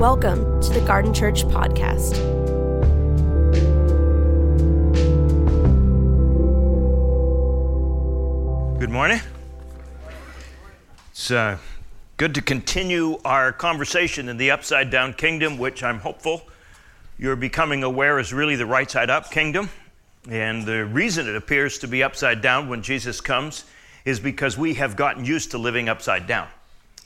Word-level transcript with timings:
Welcome 0.00 0.62
to 0.62 0.70
the 0.70 0.80
Garden 0.80 1.12
Church 1.12 1.44
Podcast. 1.44 2.14
Good 8.78 8.88
morning. 8.88 9.20
It's 11.10 11.30
uh, 11.30 11.58
good 12.16 12.34
to 12.34 12.40
continue 12.40 13.18
our 13.26 13.52
conversation 13.52 14.30
in 14.30 14.38
the 14.38 14.52
upside 14.52 14.88
down 14.88 15.12
kingdom, 15.12 15.58
which 15.58 15.82
I'm 15.82 15.98
hopeful 15.98 16.44
you're 17.18 17.36
becoming 17.36 17.82
aware 17.82 18.18
is 18.18 18.32
really 18.32 18.56
the 18.56 18.64
right 18.64 18.90
side 18.90 19.10
up 19.10 19.30
kingdom. 19.30 19.68
And 20.30 20.64
the 20.64 20.86
reason 20.86 21.28
it 21.28 21.36
appears 21.36 21.78
to 21.80 21.88
be 21.88 22.02
upside 22.02 22.40
down 22.40 22.70
when 22.70 22.80
Jesus 22.80 23.20
comes 23.20 23.66
is 24.06 24.18
because 24.18 24.56
we 24.56 24.72
have 24.72 24.96
gotten 24.96 25.26
used 25.26 25.50
to 25.50 25.58
living 25.58 25.90
upside 25.90 26.26
down. 26.26 26.48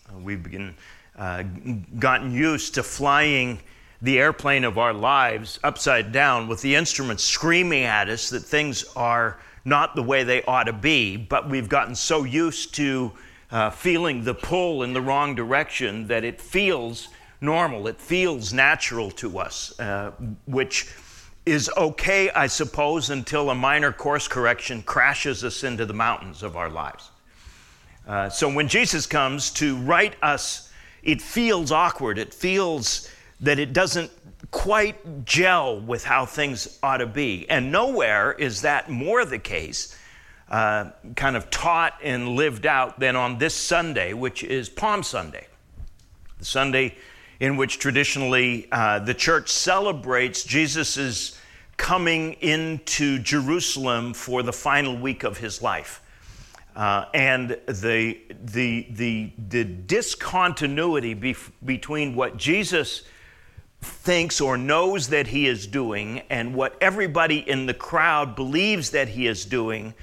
Uh, 0.09 0.19
we've 0.21 0.45
been, 0.45 0.77
uh, 1.19 1.43
gotten 1.99 2.33
used 2.33 2.75
to 2.75 2.83
flying 2.83 3.61
the 4.03 4.19
airplane 4.19 4.65
of 4.65 4.77
our 4.77 4.93
lives 4.93 5.59
upside 5.65 6.13
down 6.13 6.49
with 6.49 6.61
the 6.61 6.75
instruments 6.75 7.25
screaming 7.25 7.85
at 7.85 8.09
us 8.09 8.31
that 8.31 8.41
things 8.41 8.85
are 8.97 9.39
not 9.65 9.97
the 9.97 10.03
way 10.03 10.25
they 10.25 10.43
ought 10.43 10.65
to 10.65 10.73
be, 10.73 11.17
but 11.17 11.49
we've 11.49 11.69
gotten 11.69 11.95
so 11.95 12.25
used 12.25 12.75
to 12.75 13.13
uh, 13.51 13.71
feeling 13.71 14.25
the 14.25 14.35
pull 14.35 14.83
in 14.83 14.93
the 14.93 15.01
wrong 15.01 15.35
direction 15.35 16.07
that 16.09 16.25
it 16.25 16.41
feels 16.41 17.09
normal, 17.41 17.87
it 17.87 18.01
feels 18.01 18.53
natural 18.53 19.11
to 19.11 19.39
us, 19.39 19.79
uh, 19.81 20.11
which 20.47 20.93
is 21.47 21.71
okay, 21.77 22.31
I 22.31 22.47
suppose, 22.47 23.11
until 23.11 23.51
a 23.51 23.55
minor 23.55 23.93
course 23.93 24.29
correction 24.29 24.83
crashes 24.83 25.45
us 25.45 25.63
into 25.63 25.87
the 25.87 25.95
mountains 25.95 26.43
of 26.43 26.57
our 26.57 26.71
lives. 26.71 27.11
Uh, 28.07 28.29
so 28.29 28.53
when 28.53 28.69
Jesus 28.69 29.07
comes 29.07 29.51
to 29.53 29.77
right 29.79 30.15
us, 30.23 30.71
it 31.05 31.23
feels 31.23 31.71
awkward. 31.71 32.19
It 32.19 32.35
feels 32.35 33.09
that 33.41 33.59
it 33.59 33.73
doesn't 33.73 34.11
quite 34.51 35.25
gel 35.25 35.81
with 35.81 36.05
how 36.05 36.27
things 36.27 36.79
ought 36.83 36.99
to 36.99 37.07
be. 37.07 37.49
And 37.49 37.71
nowhere 37.71 38.33
is 38.33 38.63
that 38.63 38.91
more 38.91 39.25
the 39.25 39.39
case, 39.39 39.97
uh, 40.49 40.91
kind 41.17 41.37
of 41.37 41.51
taught 41.51 41.95
and 42.03 42.31
lived 42.31 42.67
out, 42.67 43.01
than 43.01 43.17
on 43.17 43.39
this 43.39 43.55
Sunday, 43.55 44.13
which 44.13 44.43
is 44.43 44.69
Palm 44.69 45.03
Sunday. 45.03 45.47
The 46.39 46.45
Sunday 46.45 46.97
in 47.41 47.57
which 47.57 47.79
traditionally 47.79 48.69
uh, 48.71 49.01
the 49.01 49.15
church 49.15 49.49
celebrates 49.51 50.45
Jesus' 50.45 51.39
coming 51.77 52.35
into 52.35 53.19
Jerusalem 53.19 54.15
for 54.15 54.43
the 54.43 54.53
final 54.53 54.97
week 54.97 55.25
of 55.25 55.39
his 55.39 55.61
life. 55.61 56.01
Uh, 56.75 57.07
and 57.15 57.51
the, 57.67 58.19
the, 58.43 58.87
the, 58.91 59.33
the 59.49 59.65
discontinuity 59.65 61.15
bef- 61.15 61.53
between 61.65 62.17
what 62.17 62.37
Jesus 62.37 63.03
thinks 63.81 64.41
or 64.41 64.57
knows 64.57 65.09
that 65.09 65.29
he 65.29 65.47
is 65.47 65.67
doing 65.67 66.23
and 66.31 66.55
what 66.55 66.77
everybody 66.81 67.49
in 67.49 67.67
the 67.67 67.75
crowd 67.75 68.35
believes 68.35 68.91
that 68.91 69.09
he 69.09 69.27
is 69.27 69.45
doing 69.45 69.95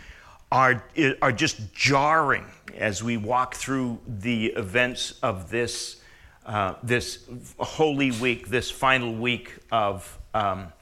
are, 0.51 0.83
are 1.21 1.31
just 1.31 1.73
jarring 1.73 2.45
as 2.77 3.03
we 3.03 3.17
walk 3.17 3.55
through 3.55 3.99
the 4.07 4.47
events 4.47 5.19
of 5.21 5.49
this 5.49 6.01
uh, 6.45 6.75
this 6.81 7.25
holy 7.59 8.11
week, 8.11 8.47
this 8.47 8.71
final 8.71 9.13
week 9.13 9.53
of, 9.71 10.17
um, 10.33 10.73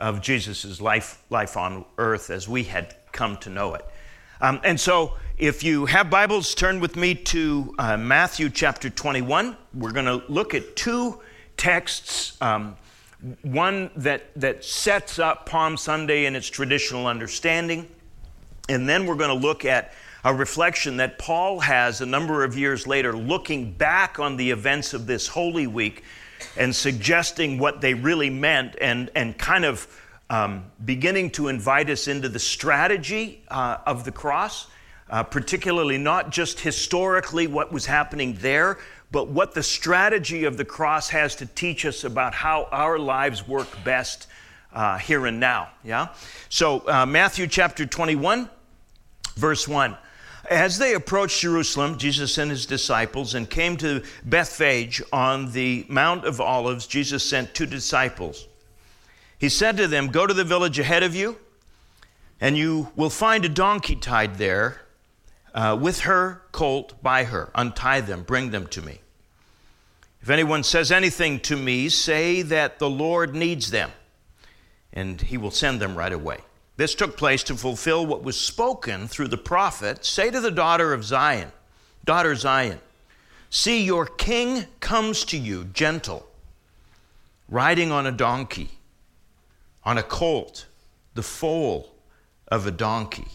of 0.00 0.20
Jesus' 0.22 0.80
life, 0.80 1.22
life 1.30 1.56
on 1.56 1.84
earth 1.98 2.30
as 2.30 2.48
we 2.48 2.64
had 2.64 2.96
come 3.12 3.36
to 3.38 3.50
know 3.50 3.74
it. 3.74 3.84
Um, 4.44 4.60
and 4.62 4.78
so, 4.78 5.14
if 5.38 5.64
you 5.64 5.86
have 5.86 6.10
Bibles, 6.10 6.54
turn 6.54 6.78
with 6.78 6.96
me 6.96 7.14
to 7.14 7.74
uh, 7.78 7.96
Matthew 7.96 8.50
chapter 8.50 8.90
21. 8.90 9.56
We're 9.72 9.90
going 9.90 10.04
to 10.04 10.22
look 10.30 10.52
at 10.52 10.76
two 10.76 11.22
texts. 11.56 12.36
Um, 12.42 12.76
one 13.40 13.90
that, 13.96 14.24
that 14.36 14.62
sets 14.62 15.18
up 15.18 15.46
Palm 15.46 15.78
Sunday 15.78 16.26
in 16.26 16.36
its 16.36 16.46
traditional 16.46 17.06
understanding, 17.06 17.88
and 18.68 18.86
then 18.86 19.06
we're 19.06 19.14
going 19.14 19.30
to 19.30 19.46
look 19.46 19.64
at 19.64 19.94
a 20.24 20.34
reflection 20.34 20.98
that 20.98 21.18
Paul 21.18 21.60
has 21.60 22.02
a 22.02 22.06
number 22.06 22.44
of 22.44 22.54
years 22.54 22.86
later, 22.86 23.16
looking 23.16 23.72
back 23.72 24.18
on 24.18 24.36
the 24.36 24.50
events 24.50 24.92
of 24.92 25.06
this 25.06 25.26
Holy 25.26 25.66
Week 25.66 26.04
and 26.58 26.76
suggesting 26.76 27.56
what 27.56 27.80
they 27.80 27.94
really 27.94 28.28
meant 28.28 28.76
and, 28.78 29.10
and 29.14 29.38
kind 29.38 29.64
of 29.64 29.88
um, 30.30 30.64
beginning 30.84 31.30
to 31.30 31.48
invite 31.48 31.90
us 31.90 32.08
into 32.08 32.28
the 32.28 32.38
strategy 32.38 33.44
uh, 33.48 33.78
of 33.86 34.04
the 34.04 34.12
cross, 34.12 34.68
uh, 35.10 35.22
particularly 35.22 35.98
not 35.98 36.30
just 36.30 36.60
historically 36.60 37.46
what 37.46 37.72
was 37.72 37.86
happening 37.86 38.34
there, 38.40 38.78
but 39.10 39.28
what 39.28 39.54
the 39.54 39.62
strategy 39.62 40.44
of 40.44 40.56
the 40.56 40.64
cross 40.64 41.08
has 41.10 41.36
to 41.36 41.46
teach 41.46 41.84
us 41.84 42.04
about 42.04 42.34
how 42.34 42.68
our 42.72 42.98
lives 42.98 43.46
work 43.46 43.68
best 43.84 44.26
uh, 44.72 44.98
here 44.98 45.26
and 45.26 45.38
now. 45.38 45.68
Yeah? 45.84 46.08
So, 46.48 46.86
uh, 46.88 47.06
Matthew 47.06 47.46
chapter 47.46 47.86
21, 47.86 48.48
verse 49.36 49.68
1. 49.68 49.96
As 50.50 50.78
they 50.78 50.94
approached 50.94 51.40
Jerusalem, 51.40 51.96
Jesus 51.96 52.36
and 52.36 52.50
his 52.50 52.66
disciples, 52.66 53.34
and 53.34 53.48
came 53.48 53.76
to 53.78 54.02
Bethphage 54.24 55.00
on 55.12 55.52
the 55.52 55.86
Mount 55.88 56.24
of 56.26 56.40
Olives, 56.40 56.86
Jesus 56.86 57.22
sent 57.22 57.54
two 57.54 57.66
disciples. 57.66 58.46
He 59.38 59.48
said 59.48 59.76
to 59.76 59.86
them, 59.86 60.08
Go 60.08 60.26
to 60.26 60.34
the 60.34 60.44
village 60.44 60.78
ahead 60.78 61.02
of 61.02 61.14
you, 61.14 61.38
and 62.40 62.56
you 62.56 62.92
will 62.96 63.10
find 63.10 63.44
a 63.44 63.48
donkey 63.48 63.96
tied 63.96 64.36
there 64.36 64.82
uh, 65.54 65.78
with 65.80 66.00
her 66.00 66.42
colt 66.52 67.02
by 67.02 67.24
her. 67.24 67.50
Untie 67.54 68.00
them, 68.00 68.22
bring 68.22 68.50
them 68.50 68.66
to 68.68 68.82
me. 68.82 69.00
If 70.20 70.30
anyone 70.30 70.62
says 70.62 70.90
anything 70.90 71.40
to 71.40 71.56
me, 71.56 71.88
say 71.88 72.42
that 72.42 72.78
the 72.78 72.88
Lord 72.88 73.34
needs 73.34 73.70
them, 73.70 73.90
and 74.92 75.20
he 75.20 75.36
will 75.36 75.50
send 75.50 75.80
them 75.80 75.96
right 75.96 76.12
away. 76.12 76.38
This 76.76 76.94
took 76.94 77.16
place 77.16 77.44
to 77.44 77.56
fulfill 77.56 78.04
what 78.06 78.24
was 78.24 78.40
spoken 78.40 79.06
through 79.06 79.28
the 79.28 79.36
prophet 79.36 80.04
Say 80.04 80.30
to 80.30 80.40
the 80.40 80.50
daughter 80.50 80.92
of 80.92 81.04
Zion, 81.04 81.52
Daughter 82.04 82.34
Zion, 82.34 82.80
see, 83.48 83.84
your 83.84 84.06
king 84.06 84.64
comes 84.80 85.24
to 85.26 85.38
you 85.38 85.64
gentle, 85.64 86.26
riding 87.48 87.92
on 87.92 88.06
a 88.06 88.12
donkey, 88.12 88.78
on 89.84 89.98
a 89.98 90.02
colt, 90.02 90.66
the 91.14 91.22
foal 91.22 91.94
of 92.48 92.66
a 92.66 92.70
donkey. 92.70 93.28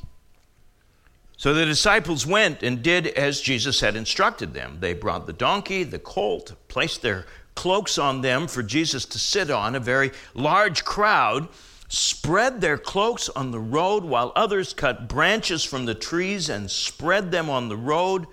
So 1.38 1.54
the 1.54 1.66
disciples 1.66 2.26
went 2.26 2.64
and 2.64 2.84
did 2.84 3.08
as 3.08 3.40
Jesus 3.40 3.80
had 3.80 3.96
instructed 3.96 4.54
them. 4.54 4.78
They 4.82 4.94
brought 4.94 5.26
the 5.26 5.34
donkey, 5.34 5.84
the 5.84 6.00
colt, 6.00 6.54
placed 6.68 7.02
their 7.02 7.26
cloaks 7.56 7.98
on 7.98 8.22
them 8.22 8.48
for 8.48 8.62
Jesus 8.62 9.06
to 9.06 9.20
sit 9.20 9.50
on. 9.50 9.76
A 9.76 9.80
very 9.80 10.12
large 10.34 10.84
crowd 10.84 11.48
spread 11.88 12.62
their 12.62 12.78
cloaks 12.78 13.30
on 13.30 13.52
the 13.52 13.60
road, 13.60 14.04
while 14.04 14.32
others 14.36 14.74
cut 14.74 15.08
branches 15.08 15.64
from 15.64 15.86
the 15.86 15.96
trees 15.96 16.50
and 16.50 16.70
spread 16.70 17.32
them 17.32 17.50
on 17.50 17.70
the 17.70 17.78
road. 17.78 18.28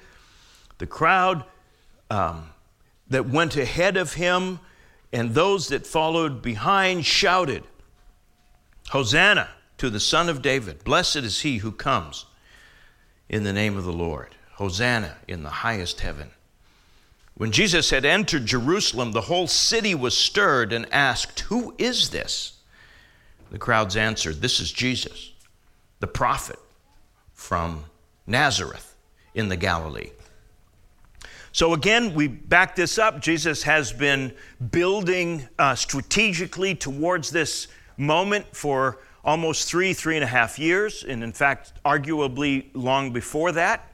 The 0.78 0.86
crowd 0.86 1.44
um, 2.10 2.50
that 3.08 3.28
went 3.28 3.56
ahead 3.56 3.96
of 3.96 4.14
him 4.14 4.60
and 5.12 5.34
those 5.34 5.68
that 5.68 5.86
followed 5.86 6.42
behind 6.42 7.06
shouted, 7.06 7.62
Hosanna 8.90 9.48
to 9.78 9.90
the 9.90 10.00
Son 10.00 10.28
of 10.28 10.42
David! 10.42 10.84
Blessed 10.84 11.16
is 11.16 11.42
he 11.42 11.58
who 11.58 11.72
comes 11.72 12.26
in 13.28 13.42
the 13.42 13.52
name 13.52 13.76
of 13.76 13.84
the 13.84 13.92
Lord. 13.92 14.34
Hosanna 14.54 15.16
in 15.28 15.42
the 15.42 15.50
highest 15.50 16.00
heaven. 16.00 16.30
When 17.34 17.52
Jesus 17.52 17.90
had 17.90 18.06
entered 18.06 18.46
Jerusalem, 18.46 19.12
the 19.12 19.22
whole 19.22 19.46
city 19.46 19.94
was 19.94 20.16
stirred 20.16 20.72
and 20.72 20.90
asked, 20.92 21.40
Who 21.40 21.74
is 21.76 22.10
this? 22.10 22.54
The 23.50 23.58
crowds 23.58 23.96
answered, 23.96 24.40
This 24.40 24.60
is 24.60 24.72
Jesus, 24.72 25.32
the 26.00 26.06
prophet 26.06 26.58
from 27.34 27.84
Nazareth 28.26 28.94
in 29.34 29.48
the 29.48 29.56
Galilee. 29.56 30.10
So 31.52 31.74
again, 31.74 32.14
we 32.14 32.28
back 32.28 32.76
this 32.76 32.98
up. 32.98 33.20
Jesus 33.20 33.62
has 33.62 33.92
been 33.92 34.32
building 34.70 35.46
uh, 35.58 35.74
strategically 35.74 36.74
towards 36.74 37.30
this 37.30 37.68
moment 37.96 38.46
for 38.54 38.98
almost 39.24 39.68
three, 39.68 39.92
three 39.92 40.16
and 40.16 40.24
a 40.24 40.28
half 40.28 40.58
years, 40.58 41.04
and 41.04 41.22
in 41.22 41.32
fact, 41.32 41.72
arguably 41.84 42.66
long 42.74 43.12
before 43.12 43.52
that. 43.52 43.92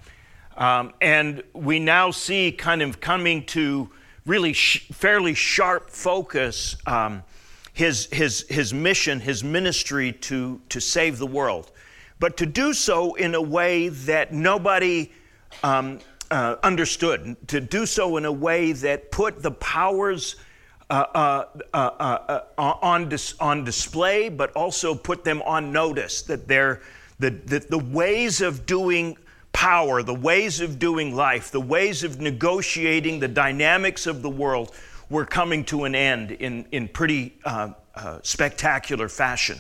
Um, 0.57 0.93
and 1.01 1.43
we 1.55 1.79
now 1.79 2.11
see 2.11 2.53
kind 2.53 2.83
of 2.83 3.01
coming 3.01 3.47
to 3.47 3.91
really 4.27 4.53
sh- 4.53 4.87
fairly 4.93 5.35
sharp 5.35 5.89
focus 5.89 6.77
um, 6.87 7.23
his, 7.73 8.07
his, 8.13 8.45
his 8.49 8.75
mission, 8.75 9.21
his 9.21 9.43
ministry 9.43 10.13
to, 10.13 10.61
to 10.69 10.81
save 10.81 11.19
the 11.19 11.27
world, 11.27 11.73
but 12.19 12.37
to 12.37 12.47
do 12.47 12.75
so 12.75 13.15
in 13.15 13.35
a 13.35 13.41
way 13.41 13.89
that 13.89 14.33
nobody 14.33 15.11
um, 15.63 15.99
uh, 16.31 16.57
understood, 16.63 17.37
to 17.49 17.61
do 17.61 17.87
so 17.87 18.17
in 18.19 18.25
a 18.27 18.33
way 18.33 18.73
that 18.73 19.11
put 19.11 19.43
the 19.43 19.51
powers 19.51 20.37
uh, 20.93 21.45
uh, 21.73 21.77
uh, 21.77 22.41
uh 22.59 22.63
on, 22.83 23.09
dis- 23.09 23.35
on 23.41 23.65
display, 23.65 24.29
but 24.29 24.53
also 24.53 24.95
put 24.95 25.25
them 25.25 25.41
on 25.43 25.73
notice 25.73 26.23
that 26.23 26.47
they're, 26.47 26.83
the, 27.19 27.31
the, 27.31 27.61
the 27.61 27.79
ways 27.79 28.41
of 28.41 28.67
doing 28.67 29.17
power, 29.53 30.03
the 30.03 30.15
ways 30.15 30.61
of 30.61 30.79
doing 30.79 31.15
life, 31.15 31.51
the 31.51 31.61
ways 31.61 32.05
of 32.05 32.21
negotiating 32.21 33.21
the 33.21 33.29
dynamics 33.29 34.07
of 34.07 34.23
the 34.23 34.31
world 34.31 34.75
were 35.09 35.25
coming 35.25 35.65
to 35.65 35.85
an 35.85 35.95
end 35.95 36.31
in, 36.31 36.67
in 36.73 36.89
pretty 36.89 37.39
uh, 37.45 37.71
uh, 37.95 38.19
spectacular 38.23 39.09
fashion. 39.09 39.59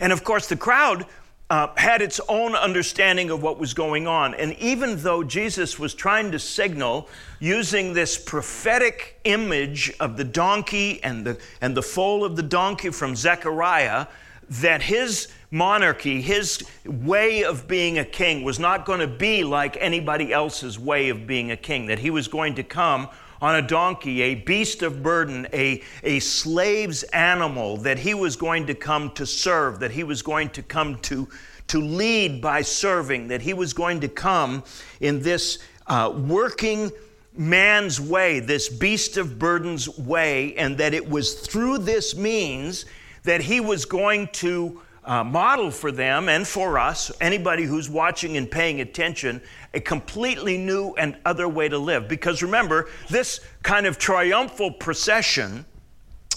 And 0.00 0.12
of 0.12 0.24
course, 0.24 0.48
the 0.48 0.56
crowd 0.56 1.06
uh, 1.50 1.68
had 1.76 2.00
its 2.00 2.20
own 2.28 2.54
understanding 2.54 3.28
of 3.28 3.42
what 3.42 3.58
was 3.58 3.74
going 3.74 4.06
on. 4.06 4.34
And 4.34 4.56
even 4.58 5.02
though 5.02 5.24
Jesus 5.24 5.80
was 5.80 5.94
trying 5.94 6.30
to 6.30 6.38
signal 6.38 7.08
using 7.40 7.92
this 7.92 8.16
prophetic 8.16 9.20
image 9.24 9.92
of 9.98 10.16
the 10.16 10.22
donkey 10.22 11.02
and 11.02 11.26
the, 11.26 11.40
and 11.60 11.76
the 11.76 11.82
foal 11.82 12.24
of 12.24 12.36
the 12.36 12.42
donkey 12.44 12.90
from 12.90 13.16
Zechariah, 13.16 14.06
that 14.48 14.82
his 14.82 15.28
monarchy, 15.50 16.20
his 16.20 16.64
way 16.84 17.42
of 17.42 17.66
being 17.66 17.98
a 17.98 18.04
king, 18.04 18.44
was 18.44 18.60
not 18.60 18.86
going 18.86 19.00
to 19.00 19.08
be 19.08 19.42
like 19.42 19.76
anybody 19.80 20.32
else's 20.32 20.78
way 20.78 21.08
of 21.08 21.26
being 21.26 21.50
a 21.50 21.56
king, 21.56 21.86
that 21.86 21.98
he 21.98 22.10
was 22.10 22.28
going 22.28 22.54
to 22.54 22.62
come 22.62 23.08
on 23.40 23.56
a 23.56 23.62
donkey, 23.62 24.22
a 24.22 24.34
beast 24.34 24.82
of 24.82 25.02
burden, 25.02 25.46
a, 25.52 25.82
a 26.02 26.20
slave's 26.20 27.02
animal, 27.04 27.76
that 27.78 27.98
he 27.98 28.14
was 28.14 28.36
going 28.36 28.66
to 28.66 28.74
come 28.74 29.10
to 29.12 29.26
serve, 29.26 29.80
that 29.80 29.90
he 29.90 30.04
was 30.04 30.22
going 30.22 30.50
to 30.50 30.62
come 30.62 30.98
to, 30.98 31.28
to 31.68 31.80
lead 31.80 32.42
by 32.42 32.62
serving, 32.62 33.28
that 33.28 33.40
he 33.40 33.54
was 33.54 33.72
going 33.72 34.00
to 34.00 34.08
come 34.08 34.62
in 35.00 35.22
this 35.22 35.58
uh, 35.86 36.12
working 36.14 36.90
man's 37.36 38.00
way, 38.00 38.40
this 38.40 38.68
beast 38.68 39.16
of 39.16 39.38
burdens 39.38 39.88
way, 39.98 40.54
and 40.56 40.76
that 40.78 40.92
it 40.92 41.08
was 41.08 41.34
through 41.34 41.78
this 41.78 42.14
means 42.14 42.84
that 43.22 43.40
he 43.40 43.60
was 43.60 43.84
going 43.84 44.28
to 44.28 44.80
uh, 45.04 45.24
model 45.24 45.70
for 45.70 45.90
them 45.90 46.28
and 46.28 46.46
for 46.46 46.78
us, 46.78 47.10
anybody 47.20 47.64
who's 47.64 47.88
watching 47.88 48.36
and 48.36 48.50
paying 48.50 48.80
attention, 48.80 49.40
a 49.74 49.80
completely 49.80 50.58
new 50.58 50.94
and 50.94 51.16
other 51.24 51.48
way 51.48 51.68
to 51.68 51.78
live. 51.78 52.08
Because 52.08 52.42
remember, 52.42 52.88
this 53.08 53.40
kind 53.62 53.86
of 53.86 53.98
triumphal 53.98 54.70
procession 54.70 55.64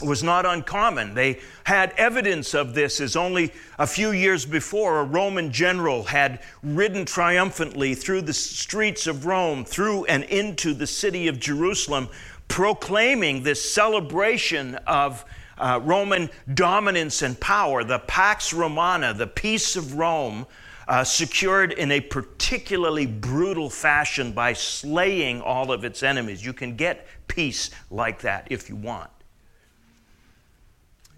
was 0.01 0.23
not 0.23 0.45
uncommon. 0.45 1.13
They 1.13 1.39
had 1.65 1.93
evidence 1.97 2.53
of 2.53 2.73
this 2.73 2.99
as 2.99 3.15
only 3.15 3.53
a 3.77 3.87
few 3.87 4.11
years 4.11 4.45
before 4.45 4.99
a 4.99 5.03
Roman 5.03 5.51
general 5.51 6.03
had 6.03 6.41
ridden 6.61 7.05
triumphantly 7.05 7.95
through 7.95 8.23
the 8.23 8.33
streets 8.33 9.07
of 9.07 9.25
Rome, 9.25 9.63
through 9.63 10.05
and 10.05 10.23
into 10.25 10.73
the 10.73 10.87
city 10.87 11.27
of 11.27 11.39
Jerusalem, 11.39 12.09
proclaiming 12.47 13.43
this 13.43 13.73
celebration 13.73 14.75
of 14.87 15.25
uh, 15.63 15.79
Roman 15.81 16.29
dominance 16.53 17.21
and 17.21 17.39
power, 17.39 17.85
the 17.85 17.99
Pax 17.99 18.53
Romana, 18.53 19.13
the 19.13 19.27
peace 19.27 19.77
of 19.77 19.93
Rome, 19.95 20.45
uh, 20.89 21.05
secured 21.05 21.71
in 21.71 21.89
a 21.89 22.01
particularly 22.01 23.05
brutal 23.05 23.69
fashion 23.69 24.33
by 24.33 24.51
slaying 24.51 25.39
all 25.41 25.71
of 25.71 25.85
its 25.85 26.03
enemies. 26.03 26.45
You 26.45 26.51
can 26.51 26.75
get 26.75 27.07
peace 27.29 27.69
like 27.89 28.19
that 28.23 28.45
if 28.49 28.67
you 28.67 28.75
want. 28.75 29.09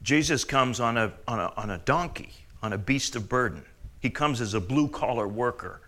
Jesus 0.03 0.43
comes 0.43 0.79
on 0.79 0.95
a, 0.95 1.11
on 1.27 1.39
a, 1.39 1.51
on 1.57 1.71
a 1.71 1.79
donkey, 1.79 2.29
on 2.61 2.71
a 2.71 2.77
beast 2.77 3.15
of 3.15 3.27
burden. 3.27 3.65
He 3.99 4.11
comes 4.11 4.41
as 4.41 4.53
a 4.53 4.61
blue 4.61 4.87
collar 4.87 5.27
worker 5.27 5.81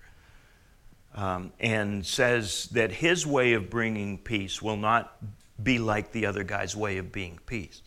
um, 1.13 1.53
and 1.59 2.03
says 2.03 2.69
that 2.71 2.91
his 2.91 3.27
way 3.27 3.53
of 3.53 3.69
bringing 3.69 4.17
peace 4.17 4.63
will 4.63 4.77
not 4.77 5.15
be 5.61 5.77
like 5.77 6.11
the 6.11 6.25
other 6.25 6.43
guy's 6.43 6.75
way 6.75 6.97
of 6.97 7.11
being 7.11 7.39
peace. 7.45 7.83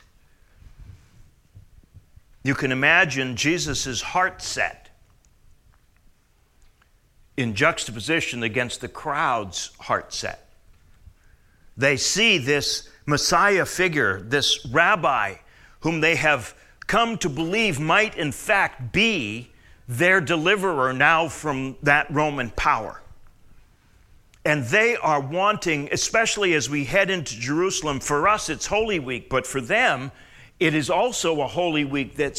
You 2.42 2.54
can 2.54 2.72
imagine 2.72 3.36
Jesus' 3.36 4.00
heart 4.00 4.42
set 4.42 4.88
in 7.36 7.54
juxtaposition 7.54 8.42
against 8.42 8.80
the 8.80 8.88
crowd's 8.88 9.70
heart 9.80 10.12
set. 10.12 10.48
They 11.76 11.96
see 11.96 12.38
this 12.38 12.88
Messiah 13.06 13.64
figure, 13.64 14.20
this 14.20 14.66
rabbi, 14.66 15.36
whom 15.80 16.00
they 16.00 16.16
have 16.16 16.54
come 16.86 17.16
to 17.18 17.28
believe 17.28 17.78
might 17.80 18.16
in 18.16 18.32
fact 18.32 18.92
be 18.92 19.50
their 19.88 20.20
deliverer 20.20 20.92
now 20.92 21.28
from 21.28 21.76
that 21.82 22.10
Roman 22.10 22.50
power. 22.50 23.00
And 24.44 24.64
they 24.64 24.96
are 24.96 25.20
wanting, 25.20 25.88
especially 25.92 26.54
as 26.54 26.70
we 26.70 26.84
head 26.84 27.10
into 27.10 27.38
Jerusalem, 27.38 28.00
for 28.00 28.28
us 28.28 28.48
it's 28.48 28.66
Holy 28.66 28.98
Week, 28.98 29.28
but 29.28 29.46
for 29.46 29.60
them, 29.60 30.12
it 30.60 30.74
is 30.74 30.90
also 30.90 31.40
a 31.40 31.46
Holy 31.46 31.84
Week 31.84 32.16
that 32.16 32.38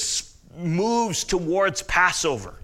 moves 0.55 1.23
towards 1.23 1.81
Passover. 1.81 2.55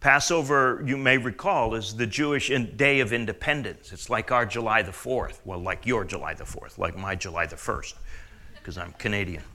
Passover, 0.00 0.82
you 0.84 0.98
may 0.98 1.16
recall, 1.16 1.74
is 1.74 1.96
the 1.96 2.06
Jewish 2.06 2.52
Day 2.76 3.00
of 3.00 3.14
Independence. 3.14 3.90
It's 3.90 4.10
like 4.10 4.30
our 4.30 4.44
July 4.44 4.82
the 4.82 4.92
4th. 4.92 5.38
Well, 5.46 5.58
like 5.58 5.86
your 5.86 6.04
July 6.04 6.34
the 6.34 6.44
4th, 6.44 6.76
like 6.76 6.94
my 6.94 7.14
July 7.14 7.46
the 7.46 7.56
1st, 7.56 7.94
because 8.56 8.78
I'm 8.78 8.92
Canadian. 8.92 9.42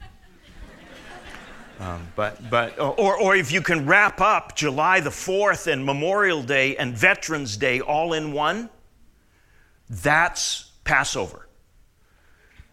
Um, 1.78 2.06
but, 2.14 2.50
but, 2.50 2.78
or, 2.78 3.16
or 3.16 3.34
if 3.36 3.50
you 3.50 3.62
can 3.62 3.86
wrap 3.86 4.20
up 4.20 4.54
July 4.54 5.00
the 5.00 5.08
4th 5.08 5.66
and 5.66 5.82
Memorial 5.82 6.42
Day 6.42 6.76
and 6.76 6.94
Veterans 6.94 7.56
Day 7.56 7.80
all 7.80 8.12
in 8.12 8.34
one, 8.34 8.68
that's 9.88 10.72
Passover. 10.84 11.48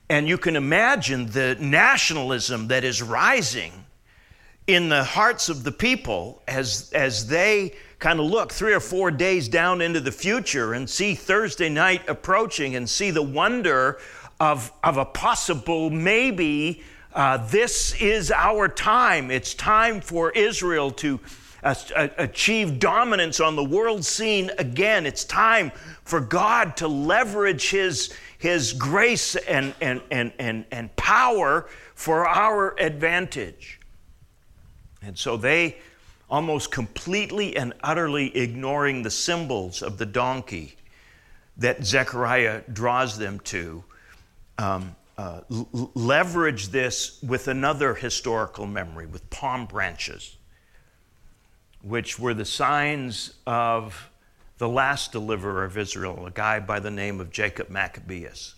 And 0.09 0.27
you 0.27 0.37
can 0.37 0.55
imagine 0.55 1.27
the 1.27 1.57
nationalism 1.59 2.67
that 2.69 2.83
is 2.83 3.01
rising 3.01 3.73
in 4.65 4.89
the 4.89 5.03
hearts 5.03 5.49
of 5.49 5.63
the 5.63 5.71
people 5.71 6.41
as, 6.47 6.91
as 6.93 7.27
they 7.27 7.73
kind 7.99 8.19
of 8.19 8.25
look 8.25 8.51
three 8.51 8.73
or 8.73 8.79
four 8.79 9.11
days 9.11 9.47
down 9.47 9.81
into 9.81 9.99
the 9.99 10.11
future 10.11 10.73
and 10.73 10.89
see 10.89 11.15
Thursday 11.15 11.69
night 11.69 12.07
approaching 12.07 12.75
and 12.75 12.89
see 12.89 13.11
the 13.11 13.23
wonder 13.23 13.99
of, 14.39 14.71
of 14.83 14.97
a 14.97 15.05
possible 15.05 15.89
maybe 15.89 16.83
uh, 17.13 17.37
this 17.47 17.99
is 17.99 18.31
our 18.31 18.67
time. 18.67 19.31
It's 19.31 19.55
time 19.55 20.01
for 20.01 20.29
Israel 20.31 20.91
to 20.91 21.19
uh, 21.63 21.73
achieve 22.17 22.77
dominance 22.77 23.39
on 23.39 23.55
the 23.55 23.63
world 23.63 24.05
scene 24.05 24.51
again. 24.59 25.07
It's 25.07 25.23
time 25.25 25.71
for 26.03 26.19
God 26.19 26.77
to 26.77 26.87
leverage 26.87 27.71
His 27.71 28.13
his 28.37 28.73
grace 28.73 29.35
and, 29.35 29.73
and, 29.81 30.01
and, 30.11 30.31
and, 30.39 30.65
and 30.71 30.95
power 30.95 31.67
for 31.95 32.27
our 32.27 32.75
advantage. 32.79 33.79
And 35.01 35.17
so 35.17 35.37
they, 35.37 35.77
almost 36.29 36.71
completely 36.71 37.55
and 37.55 37.73
utterly 37.81 38.35
ignoring 38.35 39.03
the 39.03 39.11
symbols 39.11 39.81
of 39.81 39.97
the 39.97 40.05
donkey 40.05 40.75
that 41.57 41.83
Zechariah 41.83 42.61
draws 42.71 43.17
them 43.17 43.39
to, 43.41 43.83
um, 44.57 44.95
uh, 45.17 45.41
l- 45.49 45.91
leverage 45.95 46.67
this 46.67 47.19
with 47.23 47.47
another 47.47 47.95
historical 47.95 48.67
memory, 48.67 49.07
with 49.07 49.27
palm 49.29 49.65
branches, 49.65 50.37
which 51.81 52.19
were 52.19 52.33
the 52.33 52.45
signs 52.45 53.33
of 53.47 54.09
the 54.57 54.69
last 54.69 55.11
deliverer 55.11 55.63
of 55.63 55.77
Israel, 55.77 56.25
a 56.25 56.31
guy 56.31 56.59
by 56.59 56.79
the 56.79 56.91
name 56.91 57.19
of 57.19 57.31
Jacob 57.31 57.69
Maccabeus, 57.69 58.55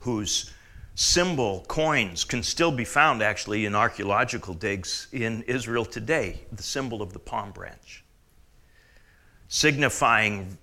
whose 0.00 0.50
symbol 0.94 1.64
coins 1.68 2.24
can 2.24 2.42
still 2.42 2.72
be 2.72 2.84
found 2.84 3.22
actually 3.22 3.64
in 3.64 3.74
archaeological 3.74 4.54
digs 4.54 5.08
in 5.12 5.42
Israel 5.42 5.84
today, 5.84 6.40
the 6.52 6.62
symbol 6.62 7.02
of 7.02 7.12
the 7.12 7.18
palm 7.18 7.50
branch. 7.52 8.04
Signifying 9.48 10.58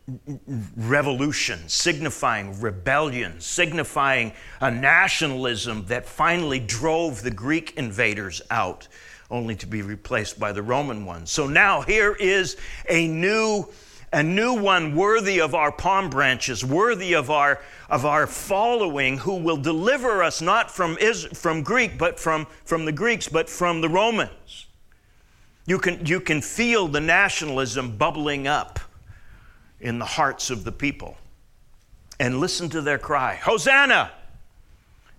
revolution, 0.75 1.59
signifying 1.67 2.59
rebellion, 2.59 3.39
signifying 3.39 4.33
a 4.59 4.71
nationalism 4.71 5.85
that 5.85 6.05
finally 6.05 6.59
drove 6.59 7.21
the 7.21 7.31
Greek 7.31 7.73
invaders 7.77 8.41
out 8.49 8.87
only 9.31 9.55
to 9.55 9.65
be 9.65 9.81
replaced 9.81 10.39
by 10.39 10.51
the 10.51 10.61
Roman 10.61 11.05
ones. 11.05 11.31
So 11.31 11.47
now 11.47 11.81
here 11.81 12.13
is 12.13 12.57
a 12.87 13.07
new 13.07 13.67
a 14.13 14.21
new 14.21 14.53
one 14.53 14.93
worthy 14.93 15.39
of 15.39 15.55
our 15.55 15.71
palm 15.71 16.09
branches, 16.09 16.65
worthy 16.65 17.13
of 17.13 17.29
our, 17.29 17.61
of 17.89 18.05
our 18.05 18.27
following, 18.27 19.17
who 19.17 19.37
will 19.37 19.55
deliver 19.55 20.21
us 20.21 20.41
not 20.41 20.69
from, 20.69 20.97
from 21.33 21.63
Greek, 21.63 21.97
but 21.97 22.19
from, 22.19 22.45
from 22.65 22.83
the 22.83 22.91
Greeks, 22.91 23.29
but 23.29 23.49
from 23.49 23.79
the 23.79 23.87
Romans. 23.87 24.67
You 25.65 25.79
can, 25.79 26.05
you 26.05 26.19
can 26.19 26.41
feel 26.41 26.89
the 26.89 26.99
nationalism 26.99 27.95
bubbling 27.95 28.47
up 28.47 28.81
in 29.79 29.97
the 29.97 30.05
hearts 30.05 30.49
of 30.49 30.65
the 30.65 30.73
people. 30.73 31.17
And 32.19 32.39
listen 32.39 32.69
to 32.71 32.81
their 32.81 32.99
cry 32.99 33.35
Hosanna! 33.35 34.11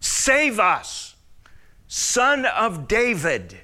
Save 0.01 0.61
us, 0.61 1.15
Son 1.89 2.45
of 2.45 2.89
David! 2.89 3.57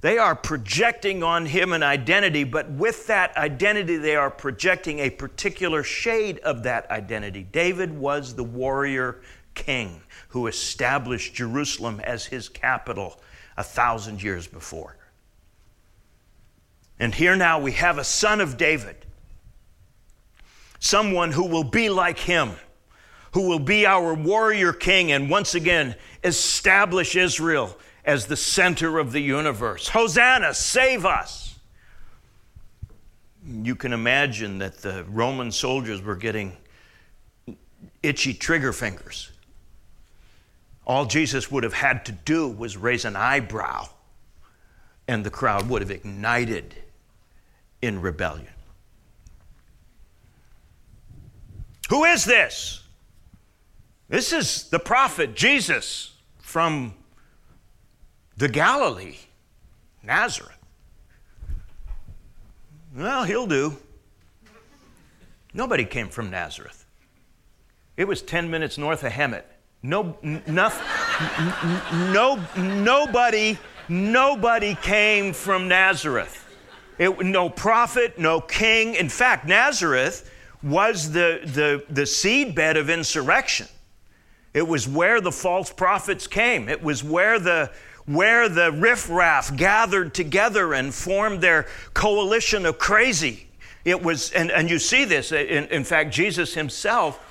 They 0.00 0.16
are 0.16 0.36
projecting 0.36 1.24
on 1.24 1.46
him 1.46 1.72
an 1.72 1.82
identity, 1.82 2.44
but 2.44 2.70
with 2.70 3.08
that 3.08 3.36
identity, 3.36 3.96
they 3.96 4.14
are 4.14 4.30
projecting 4.30 5.00
a 5.00 5.10
particular 5.10 5.82
shade 5.82 6.38
of 6.40 6.62
that 6.62 6.88
identity. 6.90 7.42
David 7.42 7.92
was 7.92 8.34
the 8.34 8.44
warrior 8.44 9.20
king 9.54 10.00
who 10.28 10.46
established 10.46 11.34
Jerusalem 11.34 12.00
as 12.00 12.26
his 12.26 12.48
capital 12.48 13.20
a 13.56 13.64
thousand 13.64 14.22
years 14.22 14.46
before. 14.46 14.96
And 17.00 17.12
here 17.12 17.34
now 17.34 17.58
we 17.58 17.72
have 17.72 17.98
a 17.98 18.04
son 18.04 18.40
of 18.40 18.56
David, 18.56 19.04
someone 20.78 21.32
who 21.32 21.46
will 21.46 21.64
be 21.64 21.88
like 21.88 22.20
him, 22.20 22.52
who 23.32 23.48
will 23.48 23.58
be 23.58 23.84
our 23.84 24.14
warrior 24.14 24.72
king 24.72 25.10
and 25.10 25.28
once 25.28 25.56
again 25.56 25.96
establish 26.22 27.16
Israel 27.16 27.76
as 28.08 28.24
the 28.24 28.36
center 28.36 28.98
of 28.98 29.12
the 29.12 29.20
universe. 29.20 29.88
Hosanna, 29.88 30.54
save 30.54 31.04
us. 31.04 31.58
You 33.46 33.76
can 33.76 33.92
imagine 33.92 34.56
that 34.60 34.78
the 34.78 35.04
Roman 35.10 35.52
soldiers 35.52 36.00
were 36.00 36.16
getting 36.16 36.56
itchy 38.02 38.32
trigger 38.32 38.72
fingers. 38.72 39.30
All 40.86 41.04
Jesus 41.04 41.50
would 41.50 41.64
have 41.64 41.74
had 41.74 42.06
to 42.06 42.12
do 42.12 42.48
was 42.48 42.78
raise 42.78 43.04
an 43.04 43.14
eyebrow, 43.14 43.90
and 45.06 45.22
the 45.22 45.30
crowd 45.30 45.68
would 45.68 45.82
have 45.82 45.90
ignited 45.90 46.76
in 47.82 48.00
rebellion. 48.00 48.48
Who 51.90 52.04
is 52.04 52.24
this? 52.24 52.82
This 54.08 54.32
is 54.32 54.70
the 54.70 54.78
prophet 54.78 55.34
Jesus 55.34 56.14
from 56.38 56.94
the 58.38 58.48
Galilee, 58.48 59.16
Nazareth. 60.02 60.52
Well, 62.96 63.24
he'll 63.24 63.46
do. 63.46 63.76
Nobody 65.52 65.84
came 65.84 66.08
from 66.08 66.30
Nazareth. 66.30 66.86
It 67.96 68.06
was 68.06 68.22
10 68.22 68.48
minutes 68.48 68.78
north 68.78 69.02
of 69.02 69.12
Hemet. 69.12 69.42
No, 69.82 70.16
nothing, 70.46 70.86
no, 72.12 72.44
nobody, 72.56 73.58
nobody 73.88 74.76
came 74.76 75.32
from 75.32 75.68
Nazareth. 75.68 76.44
It, 76.98 77.24
no 77.24 77.48
prophet, 77.50 78.18
no 78.18 78.40
king. 78.40 78.94
In 78.94 79.08
fact, 79.08 79.46
Nazareth 79.46 80.32
was 80.62 81.12
the, 81.12 81.40
the, 81.44 81.84
the 81.92 82.02
seedbed 82.02 82.76
of 82.76 82.90
insurrection. 82.90 83.68
It 84.54 84.66
was 84.66 84.88
where 84.88 85.20
the 85.20 85.30
false 85.30 85.72
prophets 85.72 86.26
came. 86.26 86.68
It 86.68 86.82
was 86.82 87.04
where 87.04 87.38
the, 87.38 87.70
where 88.08 88.48
the 88.48 88.72
riffraff 88.72 89.54
gathered 89.56 90.14
together 90.14 90.74
and 90.74 90.94
formed 90.94 91.40
their 91.40 91.66
coalition 91.94 92.66
of 92.66 92.78
crazy. 92.78 93.48
It 93.84 94.02
was, 94.02 94.32
and, 94.32 94.50
and 94.50 94.68
you 94.68 94.78
see 94.78 95.04
this, 95.04 95.30
in, 95.30 95.66
in 95.66 95.84
fact, 95.84 96.12
Jesus 96.12 96.54
himself, 96.54 97.24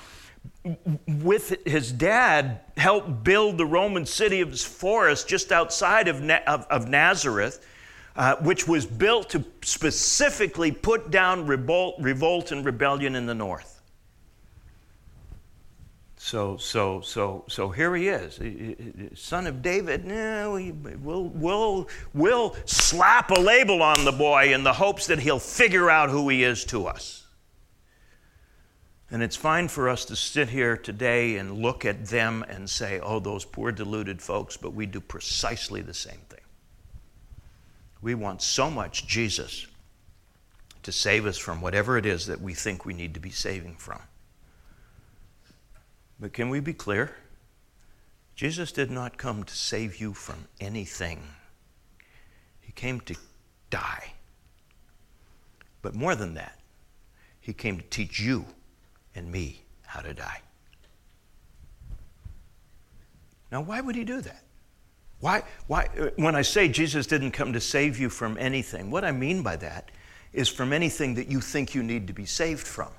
with 1.06 1.56
his 1.66 1.92
dad, 1.92 2.60
helped 2.76 3.22
build 3.22 3.58
the 3.58 3.66
Roman 3.66 4.06
city 4.06 4.40
of 4.40 4.58
Sepphoris 4.58 5.24
just 5.24 5.52
outside 5.52 6.08
of, 6.08 6.22
of, 6.46 6.66
of 6.70 6.88
Nazareth 6.88 7.64
uh, 8.18 8.34
which 8.40 8.66
was 8.66 8.84
built 8.84 9.30
to 9.30 9.44
specifically 9.62 10.72
put 10.72 11.10
down 11.10 11.46
revolt, 11.46 11.94
revolt 12.00 12.50
and 12.50 12.64
rebellion 12.66 13.14
in 13.14 13.26
the 13.26 13.34
north. 13.34 13.77
So, 16.28 16.58
so, 16.58 17.00
so, 17.00 17.44
so 17.48 17.70
here 17.70 17.96
he 17.96 18.08
is, 18.08 18.38
son 19.18 19.46
of 19.46 19.62
David. 19.62 20.04
Eh, 20.04 20.08
no, 20.08 20.74
we'll, 21.00 21.24
we'll, 21.24 21.88
we'll 22.12 22.54
slap 22.66 23.30
a 23.30 23.40
label 23.40 23.82
on 23.82 24.04
the 24.04 24.12
boy 24.12 24.52
in 24.52 24.62
the 24.62 24.74
hopes 24.74 25.06
that 25.06 25.20
he'll 25.20 25.38
figure 25.38 25.88
out 25.88 26.10
who 26.10 26.28
he 26.28 26.44
is 26.44 26.66
to 26.66 26.86
us. 26.86 27.24
And 29.10 29.22
it's 29.22 29.36
fine 29.36 29.68
for 29.68 29.88
us 29.88 30.04
to 30.04 30.16
sit 30.16 30.50
here 30.50 30.76
today 30.76 31.36
and 31.36 31.62
look 31.62 31.86
at 31.86 32.04
them 32.04 32.44
and 32.46 32.68
say, 32.68 33.00
oh, 33.00 33.20
those 33.20 33.46
poor 33.46 33.72
deluded 33.72 34.20
folks, 34.20 34.54
but 34.54 34.74
we 34.74 34.84
do 34.84 35.00
precisely 35.00 35.80
the 35.80 35.94
same 35.94 36.20
thing. 36.28 36.44
We 38.02 38.14
want 38.14 38.42
so 38.42 38.70
much 38.70 39.06
Jesus 39.06 39.66
to 40.82 40.92
save 40.92 41.24
us 41.24 41.38
from 41.38 41.62
whatever 41.62 41.96
it 41.96 42.04
is 42.04 42.26
that 42.26 42.42
we 42.42 42.52
think 42.52 42.84
we 42.84 42.92
need 42.92 43.14
to 43.14 43.20
be 43.20 43.30
saving 43.30 43.76
from. 43.76 44.02
But 46.20 46.32
can 46.32 46.48
we 46.48 46.60
be 46.60 46.72
clear? 46.72 47.14
Jesus 48.34 48.72
did 48.72 48.90
not 48.90 49.18
come 49.18 49.44
to 49.44 49.54
save 49.54 49.96
you 50.00 50.14
from 50.14 50.46
anything, 50.60 51.22
He 52.60 52.72
came 52.72 53.00
to 53.00 53.16
die. 53.70 54.12
But 55.82 55.94
more 55.94 56.14
than 56.14 56.34
that, 56.34 56.58
He 57.40 57.52
came 57.52 57.78
to 57.78 57.84
teach 57.84 58.20
you 58.20 58.44
and 59.14 59.30
me 59.30 59.62
how 59.86 60.00
to 60.00 60.14
die. 60.14 60.42
Now, 63.50 63.62
why 63.62 63.80
would 63.80 63.96
He 63.96 64.04
do 64.04 64.20
that? 64.20 64.44
Why, 65.20 65.42
why, 65.66 65.88
when 66.16 66.36
I 66.36 66.42
say 66.42 66.68
Jesus 66.68 67.06
didn't 67.06 67.32
come 67.32 67.52
to 67.52 67.60
save 67.60 67.98
you 67.98 68.08
from 68.08 68.38
anything, 68.38 68.90
what 68.90 69.04
I 69.04 69.10
mean 69.10 69.42
by 69.42 69.56
that 69.56 69.90
is 70.32 70.48
from 70.48 70.72
anything 70.72 71.14
that 71.14 71.28
you 71.28 71.40
think 71.40 71.74
you 71.74 71.82
need 71.82 72.06
to 72.06 72.12
be 72.12 72.26
saved 72.26 72.66
from. 72.66 72.90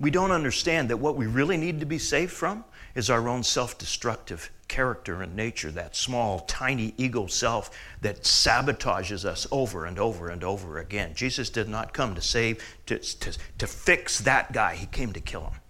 We 0.00 0.10
don't 0.10 0.32
understand 0.32 0.90
that 0.90 0.96
what 0.96 1.16
we 1.16 1.26
really 1.26 1.56
need 1.56 1.80
to 1.80 1.86
be 1.86 1.98
saved 1.98 2.32
from 2.32 2.64
is 2.94 3.10
our 3.10 3.28
own 3.28 3.42
self 3.42 3.78
destructive 3.78 4.50
character 4.66 5.22
and 5.22 5.36
nature, 5.36 5.70
that 5.70 5.94
small, 5.94 6.40
tiny 6.40 6.94
ego 6.96 7.26
self 7.26 7.70
that 8.00 8.22
sabotages 8.22 9.24
us 9.24 9.46
over 9.50 9.84
and 9.84 9.98
over 9.98 10.28
and 10.28 10.42
over 10.42 10.78
again. 10.78 11.14
Jesus 11.14 11.50
did 11.50 11.68
not 11.68 11.92
come 11.92 12.14
to 12.14 12.20
save, 12.20 12.62
to, 12.86 12.98
to, 12.98 13.38
to 13.58 13.66
fix 13.66 14.18
that 14.20 14.52
guy, 14.52 14.74
He 14.74 14.86
came 14.86 15.12
to 15.12 15.20
kill 15.20 15.42
him. 15.42 15.60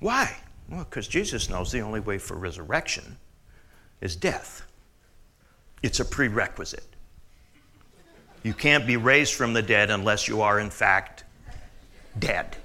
Why? 0.00 0.36
Well, 0.68 0.84
because 0.84 1.06
Jesus 1.06 1.50
knows 1.50 1.70
the 1.70 1.80
only 1.80 2.00
way 2.00 2.18
for 2.18 2.36
resurrection 2.36 3.18
is 4.00 4.16
death. 4.16 4.66
It's 5.82 6.00
a 6.00 6.04
prerequisite. 6.04 6.89
You 8.42 8.54
can't 8.54 8.86
be 8.86 8.96
raised 8.96 9.34
from 9.34 9.52
the 9.52 9.62
dead 9.62 9.90
unless 9.90 10.28
you 10.28 10.40
are, 10.42 10.58
in 10.58 10.70
fact, 10.70 11.24
dead. 12.18 12.56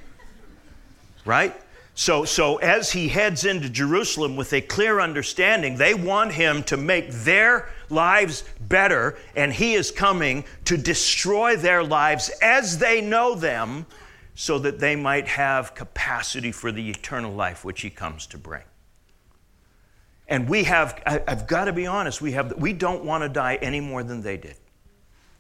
Right? 1.26 1.56
So, 1.98 2.26
so 2.26 2.58
as 2.58 2.92
he 2.92 3.08
heads 3.08 3.46
into 3.46 3.70
Jerusalem 3.70 4.36
with 4.36 4.52
a 4.52 4.60
clear 4.60 5.00
understanding, 5.00 5.78
they 5.78 5.94
want 5.94 6.34
him 6.34 6.62
to 6.64 6.76
make 6.76 7.10
their 7.10 7.70
lives 7.90 8.44
better, 8.60 9.18
and 9.36 9.52
he 9.52 9.76
is 9.76 9.92
coming 9.92 10.44
to 10.66 10.76
destroy 10.76 11.56
their 11.56 11.84
lives 11.84 12.30
as 12.42 12.78
they 12.78 13.00
know 13.00 13.34
them 13.34 13.86
so 14.36 14.60
that 14.60 14.80
they 14.80 14.98
might 14.98 15.28
have 15.28 15.74
capacity 15.74 16.52
for 16.52 16.70
the 16.70 16.90
eternal 16.90 17.32
life 17.32 17.64
which 17.64 17.82
he 17.82 17.90
comes 17.90 18.28
to 18.28 18.38
bring. 18.38 18.64
And 20.28 20.50
we 20.50 20.66
have, 20.66 21.02
I've 21.06 21.48
got 21.48 21.66
to 21.66 21.74
be 21.74 21.88
honest, 21.88 22.22
we, 22.22 22.34
have, 22.34 22.54
we 22.58 22.74
don't 22.74 23.06
want 23.06 23.24
to 23.24 23.30
die 23.30 23.56
any 23.62 23.80
more 23.80 24.04
than 24.04 24.22
they 24.22 24.36
did. 24.36 24.58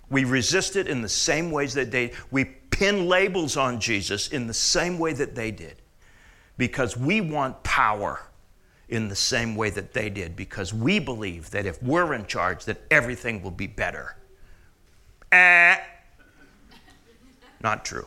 We 0.09 0.23
resist 0.23 0.75
it 0.75 0.87
in 0.87 1.01
the 1.01 1.09
same 1.09 1.51
ways 1.51 1.73
that 1.73 1.91
they, 1.91 2.13
we 2.31 2.45
pin 2.45 3.07
labels 3.07 3.57
on 3.57 3.79
Jesus 3.79 4.27
in 4.27 4.47
the 4.47 4.53
same 4.53 4.99
way 4.99 5.13
that 5.13 5.35
they 5.35 5.51
did. 5.51 5.81
Because 6.57 6.95
we 6.95 7.21
want 7.21 7.61
power 7.63 8.21
in 8.87 9.09
the 9.09 9.15
same 9.15 9.55
way 9.55 9.69
that 9.71 9.93
they 9.93 10.09
did. 10.09 10.35
Because 10.35 10.73
we 10.73 10.99
believe 10.99 11.49
that 11.51 11.65
if 11.65 11.81
we're 11.81 12.13
in 12.13 12.25
charge, 12.27 12.65
that 12.65 12.81
everything 12.91 13.41
will 13.41 13.51
be 13.51 13.67
better. 13.67 14.15
Eh, 15.31 15.77
not 17.61 17.83
true 17.83 18.05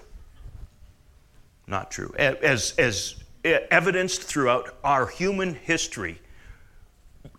not 1.68 1.90
true. 1.90 2.12
As, 2.18 2.72
as 2.78 3.16
evidenced 3.44 4.22
throughout 4.22 4.76
our 4.82 5.06
human 5.06 5.54
history, 5.54 6.20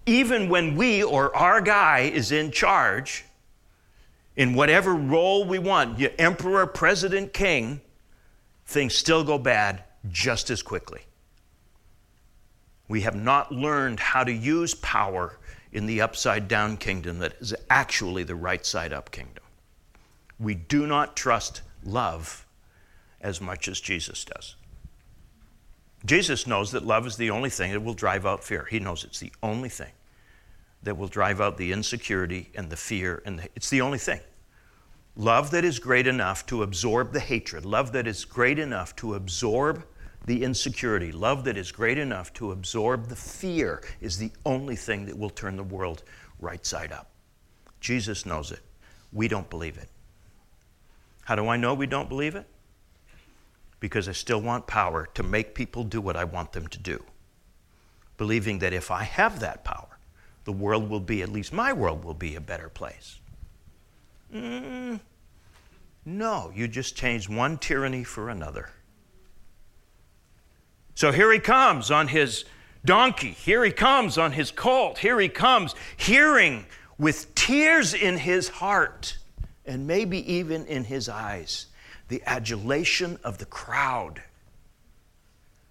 even 0.06 0.50
when 0.50 0.75
we 0.75 1.04
or 1.04 1.36
our 1.36 1.62
guy 1.62 2.00
is 2.13 2.32
in 2.32 2.51
charge, 2.51 3.25
in 4.39 4.53
whatever 4.53 4.96
role 4.96 5.43
we 5.43 5.60
want, 5.60 6.01
emperor, 6.17 6.65
president, 6.65 7.34
king, 7.34 7.81
things 8.65 8.96
still 8.96 9.22
go 9.22 9.38
bad 9.38 9.84
just 10.10 10.50
as 10.50 10.62
quickly. 10.62 11.01
We 12.88 13.01
have 13.01 13.15
not 13.15 13.51
learned 13.51 14.00
how 14.00 14.24
to 14.24 14.31
use 14.31 14.74
power 14.75 15.38
in 15.74 15.88
the 15.88 16.00
upside 16.00 16.48
down 16.48 16.77
kingdom 16.77 17.19
that 17.19 17.34
is 17.41 17.53
actually 17.69 18.24
the 18.24 18.34
right 18.34 18.65
side 18.65 18.93
up 18.93 19.12
kingdom. 19.12 19.43
We 20.39 20.55
do 20.55 20.88
not 20.88 21.17
trust 21.17 21.62
love 21.84 22.46
as 23.19 23.41
much 23.41 23.67
as 23.67 23.81
Jesus 23.81 24.24
does. 24.24 24.55
Jesus 26.05 26.48
knows 26.48 26.72
that 26.72 26.86
love 26.86 27.05
is 27.05 27.17
the 27.17 27.29
only 27.29 27.50
thing 27.50 27.74
that 27.74 27.81
will 27.81 27.93
drive 27.93 28.25
out 28.25 28.46
fear. 28.46 28.65
He 28.72 28.79
knows 28.79 29.03
it's 29.03 29.19
the 29.19 29.34
only 29.43 29.67
thing 29.67 29.91
that 30.84 30.98
will 30.98 31.10
drive 31.10 31.41
out 31.41 31.58
the 31.58 31.74
insecurity 31.74 32.50
and 32.55 32.69
the 32.69 32.77
fear, 32.77 33.22
and 33.25 33.39
the, 33.39 33.50
it's 33.53 33.69
the 33.69 33.81
only 33.81 33.98
thing. 33.98 34.22
Love 35.20 35.52
that 35.52 35.64
is 35.64 35.78
great 35.78 36.08
enough 36.08 36.46
to 36.48 36.64
absorb 36.64 37.12
the 37.14 37.20
hatred, 37.20 37.66
love 37.66 37.92
that 37.92 38.08
is 38.08 38.26
great 38.26 38.58
enough 38.58 38.96
to 38.96 39.14
absorb 39.14 39.86
the 40.26 40.44
insecurity, 40.44 41.12
love 41.12 41.44
that 41.44 41.58
is 41.58 41.72
great 41.72 41.98
enough 41.98 42.34
to 42.34 42.52
absorb 42.52 43.08
the 43.08 43.16
fear 43.16 43.84
is 44.02 44.18
the 44.18 44.32
only 44.46 44.76
thing 44.76 45.06
that 45.06 45.18
will 45.18 45.30
turn 45.30 45.56
the 45.56 45.64
world 45.64 46.04
right 46.40 46.66
side 46.66 46.92
up. 46.92 47.12
Jesus 47.80 48.26
knows 48.26 48.52
it. 48.52 48.62
We 49.14 49.28
don't 49.28 49.50
believe 49.50 49.78
it. 49.78 49.90
How 51.26 51.36
do 51.36 51.48
I 51.48 51.58
know 51.58 51.76
we 51.76 51.86
don't 51.86 52.10
believe 52.10 52.36
it? 52.36 52.48
because 53.80 54.10
I 54.10 54.12
still 54.12 54.42
want 54.42 54.68
power 54.68 55.08
to 55.14 55.24
make 55.24 55.56
people 55.56 55.84
do 55.84 56.02
what 56.02 56.16
I 56.16 56.24
want 56.24 56.52
them 56.52 56.68
to 56.68 56.80
do. 56.80 57.04
Believing 58.18 58.60
that 58.60 58.74
if 58.74 58.92
I 58.92 59.04
have 59.04 59.40
that 59.40 59.64
power, 59.64 59.98
the 60.44 60.52
world 60.52 60.90
will 60.90 61.00
be, 61.00 61.22
at 61.22 61.30
least 61.30 61.54
my 61.54 61.72
world 61.72 62.04
will 62.04 62.14
be, 62.14 62.36
a 62.36 62.42
better 62.42 62.70
place. 62.70 63.20
Mm, 64.34 65.00
no, 66.06 66.51
you 66.56 66.68
just 66.68 66.96
change 66.96 67.29
one 67.29 67.58
tyranny 67.58 68.03
for 68.03 68.29
another. 68.29 68.70
So 70.96 71.12
here 71.12 71.32
he 71.32 71.39
comes 71.39 71.91
on 71.91 72.08
his 72.08 72.46
donkey. 72.84 73.32
Here 73.32 73.63
he 73.63 73.72
comes 73.72 74.18
on 74.18 74.34
his 74.34 74.51
colt. 74.51 74.98
Here 74.98 75.20
he 75.20 75.29
comes, 75.29 75.75
hearing 75.96 76.65
with 76.98 77.34
tears 77.36 77.94
in 77.94 78.18
his 78.18 78.50
heart 78.50 79.18
and 79.65 79.88
maybe 79.88 80.29
even 80.34 80.65
in 80.65 80.84
his 80.84 81.08
eyes 81.08 81.68
the 82.10 82.22
adulation 82.25 83.18
of 83.24 83.38
the 83.38 83.46
crowd, 83.46 84.22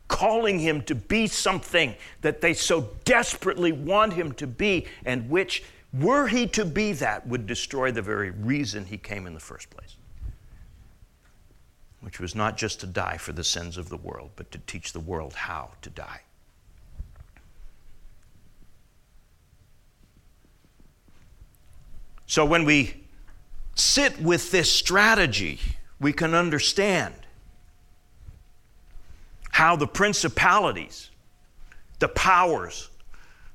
calling 0.07 0.59
him 0.59 0.81
to 0.83 0.95
be 0.95 1.27
something 1.27 1.95
that 2.23 2.41
they 2.41 2.55
so 2.55 2.89
desperately 3.05 3.73
want 3.73 4.15
him 4.15 4.33
to 4.33 4.47
be, 4.47 4.87
and 5.05 5.29
which, 5.29 5.63
were 5.93 6.27
he 6.27 6.47
to 6.47 6.65
be 6.65 6.93
that, 6.93 7.27
would 7.27 7.47
destroy 7.47 7.93
the 7.93 8.01
very 8.01 8.31
reason 8.31 8.87
he 8.87 8.97
came 8.97 9.27
in 9.27 9.35
the 9.35 9.41
first 9.41 9.69
place. 9.69 9.98
Which 12.01 12.21
was 12.21 12.35
not 12.35 12.57
just 12.57 12.81
to 12.81 12.87
die 12.87 13.17
for 13.17 13.33
the 13.33 13.45
sins 13.45 13.77
of 13.77 13.89
the 13.89 13.97
world, 13.97 14.31
but 14.37 14.51
to 14.53 14.59
teach 14.59 14.93
the 14.93 15.01
world 15.01 15.35
how 15.35 15.71
to 15.83 15.91
die. 15.91 16.21
So 22.27 22.45
when 22.45 22.65
we 22.65 23.05
sit 23.75 24.21
with 24.21 24.51
this 24.51 24.71
strategy, 24.71 25.59
we 25.99 26.13
can 26.13 26.35
understand 26.35 27.15
how 29.51 29.77
the 29.77 29.87
principalities, 29.87 31.11
the 31.99 32.09
powers, 32.09 32.91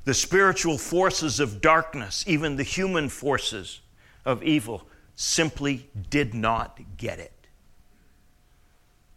the 0.06 0.14
spiritual 0.14 0.78
forces 0.78 1.40
of 1.40 1.62
darkness, 1.62 2.26
even 2.28 2.58
the 2.58 2.64
human 2.64 3.10
forces 3.10 3.80
of 4.26 4.44
evil, 4.44 4.88
simply 5.16 5.88
did 6.10 6.34
not 6.34 6.80
get 6.98 7.20
it. 7.20 7.43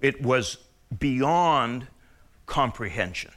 It 0.06 0.22
was 0.22 0.58
beyond 1.00 1.88
comprehension. 2.46 3.32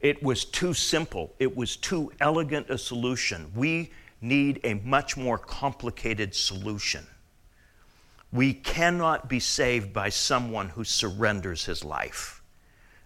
It 0.00 0.20
was 0.20 0.44
too 0.44 0.74
simple. 0.74 1.32
It 1.38 1.56
was 1.56 1.76
too 1.76 2.10
elegant 2.18 2.70
a 2.70 2.76
solution. 2.76 3.52
We 3.54 3.92
need 4.20 4.58
a 4.64 4.74
much 4.74 5.16
more 5.16 5.38
complicated 5.38 6.34
solution. 6.34 7.06
We 8.32 8.52
cannot 8.52 9.28
be 9.28 9.38
saved 9.38 9.92
by 9.92 10.08
someone 10.08 10.70
who 10.70 10.82
surrenders 10.82 11.64
his 11.64 11.84
life. 11.84 12.42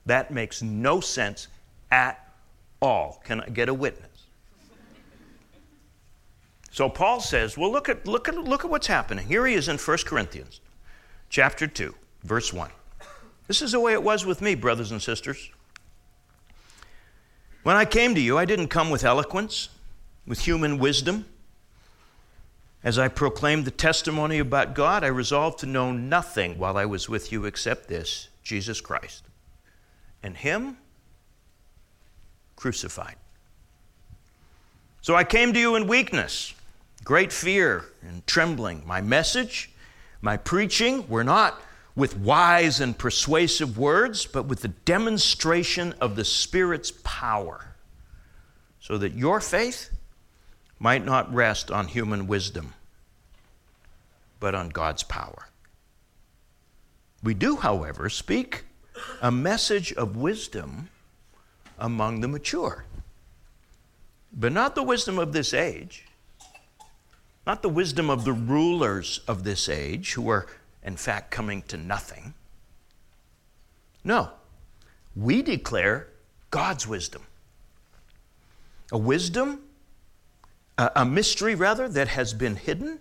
That 0.06 0.30
makes 0.30 0.62
no 0.62 1.00
sense 1.00 1.48
at 1.90 2.34
all. 2.80 3.20
Can 3.26 3.42
I 3.42 3.50
get 3.50 3.68
a 3.68 3.74
witness? 3.74 4.08
So 6.70 6.88
Paul 6.88 7.20
says, 7.20 7.58
well, 7.58 7.70
look 7.70 7.90
at, 7.90 8.06
look, 8.06 8.26
at, 8.26 8.36
look 8.36 8.64
at 8.64 8.70
what's 8.70 8.86
happening. 8.86 9.26
Here 9.26 9.46
he 9.46 9.52
is 9.52 9.68
in 9.68 9.76
1 9.76 9.98
Corinthians 10.06 10.62
chapter 11.28 11.66
2, 11.66 11.94
verse 12.22 12.52
1. 12.52 12.70
This 13.48 13.62
is 13.62 13.72
the 13.72 13.80
way 13.80 13.92
it 13.92 14.02
was 14.02 14.24
with 14.24 14.40
me, 14.40 14.54
brothers 14.54 14.90
and 14.90 15.02
sisters. 15.02 15.50
When 17.62 17.76
I 17.76 17.84
came 17.84 18.14
to 18.14 18.20
you, 18.20 18.38
I 18.38 18.44
didn't 18.44 18.68
come 18.68 18.90
with 18.90 19.04
eloquence, 19.04 19.68
with 20.26 20.40
human 20.40 20.78
wisdom 20.78 21.26
as 22.84 22.98
I 22.98 23.08
proclaimed 23.08 23.64
the 23.64 23.70
testimony 23.70 24.38
about 24.38 24.74
God, 24.74 25.04
I 25.04 25.08
resolved 25.08 25.60
to 25.60 25.66
know 25.66 25.92
nothing 25.92 26.58
while 26.58 26.76
I 26.76 26.84
was 26.84 27.08
with 27.08 27.30
you 27.30 27.44
except 27.44 27.88
this 27.88 28.28
Jesus 28.42 28.80
Christ 28.80 29.24
and 30.22 30.36
Him 30.36 30.76
crucified. 32.56 33.16
So 35.00 35.14
I 35.14 35.24
came 35.24 35.52
to 35.52 35.60
you 35.60 35.76
in 35.76 35.86
weakness, 35.86 36.54
great 37.04 37.32
fear 37.32 37.84
and 38.02 38.26
trembling. 38.26 38.82
My 38.86 39.00
message, 39.00 39.70
my 40.20 40.36
preaching 40.36 41.06
were 41.08 41.24
not 41.24 41.60
with 41.94 42.16
wise 42.16 42.80
and 42.80 42.96
persuasive 42.96 43.76
words, 43.76 44.26
but 44.26 44.46
with 44.46 44.62
the 44.62 44.68
demonstration 44.68 45.94
of 46.00 46.16
the 46.16 46.24
Spirit's 46.24 46.92
power, 47.04 47.74
so 48.80 48.96
that 48.98 49.12
your 49.12 49.40
faith 49.40 49.90
might 50.78 51.04
not 51.04 51.32
rest 51.32 51.70
on 51.70 51.86
human 51.86 52.26
wisdom, 52.26 52.74
but 54.40 54.54
on 54.54 54.70
God's 54.70 55.02
power. 55.02 55.48
We 57.22 57.34
do, 57.34 57.56
however, 57.56 58.08
speak 58.08 58.64
a 59.20 59.30
message 59.30 59.92
of 59.92 60.16
wisdom 60.16 60.88
among 61.78 62.20
the 62.20 62.28
mature, 62.28 62.84
but 64.32 64.52
not 64.52 64.74
the 64.74 64.82
wisdom 64.82 65.18
of 65.18 65.32
this 65.32 65.54
age, 65.54 66.06
not 67.46 67.62
the 67.62 67.68
wisdom 67.68 68.10
of 68.10 68.24
the 68.24 68.32
rulers 68.32 69.20
of 69.28 69.44
this 69.44 69.68
age 69.68 70.14
who 70.14 70.28
are, 70.28 70.46
in 70.84 70.96
fact, 70.96 71.30
coming 71.30 71.62
to 71.62 71.76
nothing. 71.76 72.34
No, 74.04 74.30
we 75.14 75.42
declare 75.42 76.08
God's 76.50 76.86
wisdom. 76.86 77.22
A 78.90 78.98
wisdom 78.98 79.60
a, 80.78 81.04
mystery 81.04 81.54
rather, 81.54 81.88
that 81.88 82.08
has 82.08 82.34
been 82.34 82.56
hidden 82.56 82.98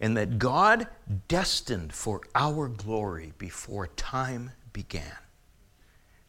and 0.00 0.16
that 0.16 0.38
God 0.38 0.86
destined 1.26 1.92
for 1.92 2.20
our 2.34 2.68
glory 2.68 3.32
before 3.38 3.88
time 3.88 4.52
began. 4.72 5.16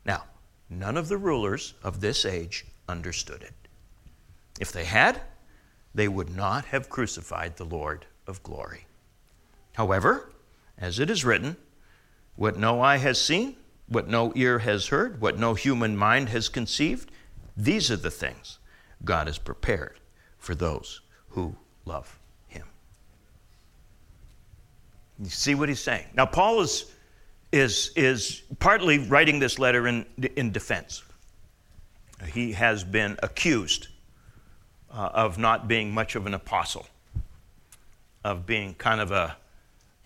Now, 0.05 0.23
none 0.69 0.97
of 0.97 1.07
the 1.07 1.17
rulers 1.17 1.73
of 1.83 2.01
this 2.01 2.25
age 2.25 2.65
understood 2.87 3.43
it. 3.43 3.53
If 4.59 4.71
they 4.71 4.85
had, 4.85 5.21
they 5.93 6.07
would 6.07 6.35
not 6.35 6.65
have 6.65 6.89
crucified 6.89 7.57
the 7.57 7.65
Lord 7.65 8.05
of 8.25 8.41
glory. 8.41 8.85
However, 9.73 10.31
as 10.79 10.99
it 10.99 11.09
is 11.09 11.25
written, 11.25 11.57
what 12.35 12.57
no 12.57 12.81
eye 12.81 12.97
has 12.97 13.21
seen, 13.21 13.57
what 13.87 14.07
no 14.07 14.31
ear 14.35 14.59
has 14.59 14.87
heard, 14.87 15.19
what 15.19 15.37
no 15.37 15.53
human 15.53 15.97
mind 15.97 16.29
has 16.29 16.47
conceived, 16.47 17.11
these 17.57 17.91
are 17.91 17.97
the 17.97 18.11
things 18.11 18.59
God 19.03 19.27
has 19.27 19.37
prepared 19.37 19.99
for 20.37 20.55
those 20.55 21.01
who 21.29 21.55
love 21.85 22.17
him. 22.47 22.65
You 25.19 25.29
see 25.29 25.55
what 25.55 25.67
he's 25.67 25.81
saying? 25.81 26.05
Now, 26.13 26.25
Paul 26.25 26.61
is, 26.61 26.85
is, 27.51 27.91
is 27.95 28.43
partly 28.59 28.99
writing 28.99 29.39
this 29.39 29.59
letter 29.59 29.87
in, 29.87 30.05
in 30.35 30.51
defense. 30.51 31.03
He 32.31 32.53
has 32.53 32.83
been 32.83 33.17
accused 33.21 33.87
uh, 34.91 35.09
of 35.13 35.37
not 35.37 35.67
being 35.67 35.91
much 35.93 36.15
of 36.15 36.25
an 36.25 36.33
apostle, 36.33 36.87
of 38.23 38.45
being 38.45 38.73
kind 38.75 39.01
of 39.01 39.11
a, 39.11 39.35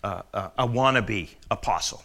a, 0.04 0.52
a 0.58 0.68
wannabe 0.68 1.30
apostle. 1.50 2.02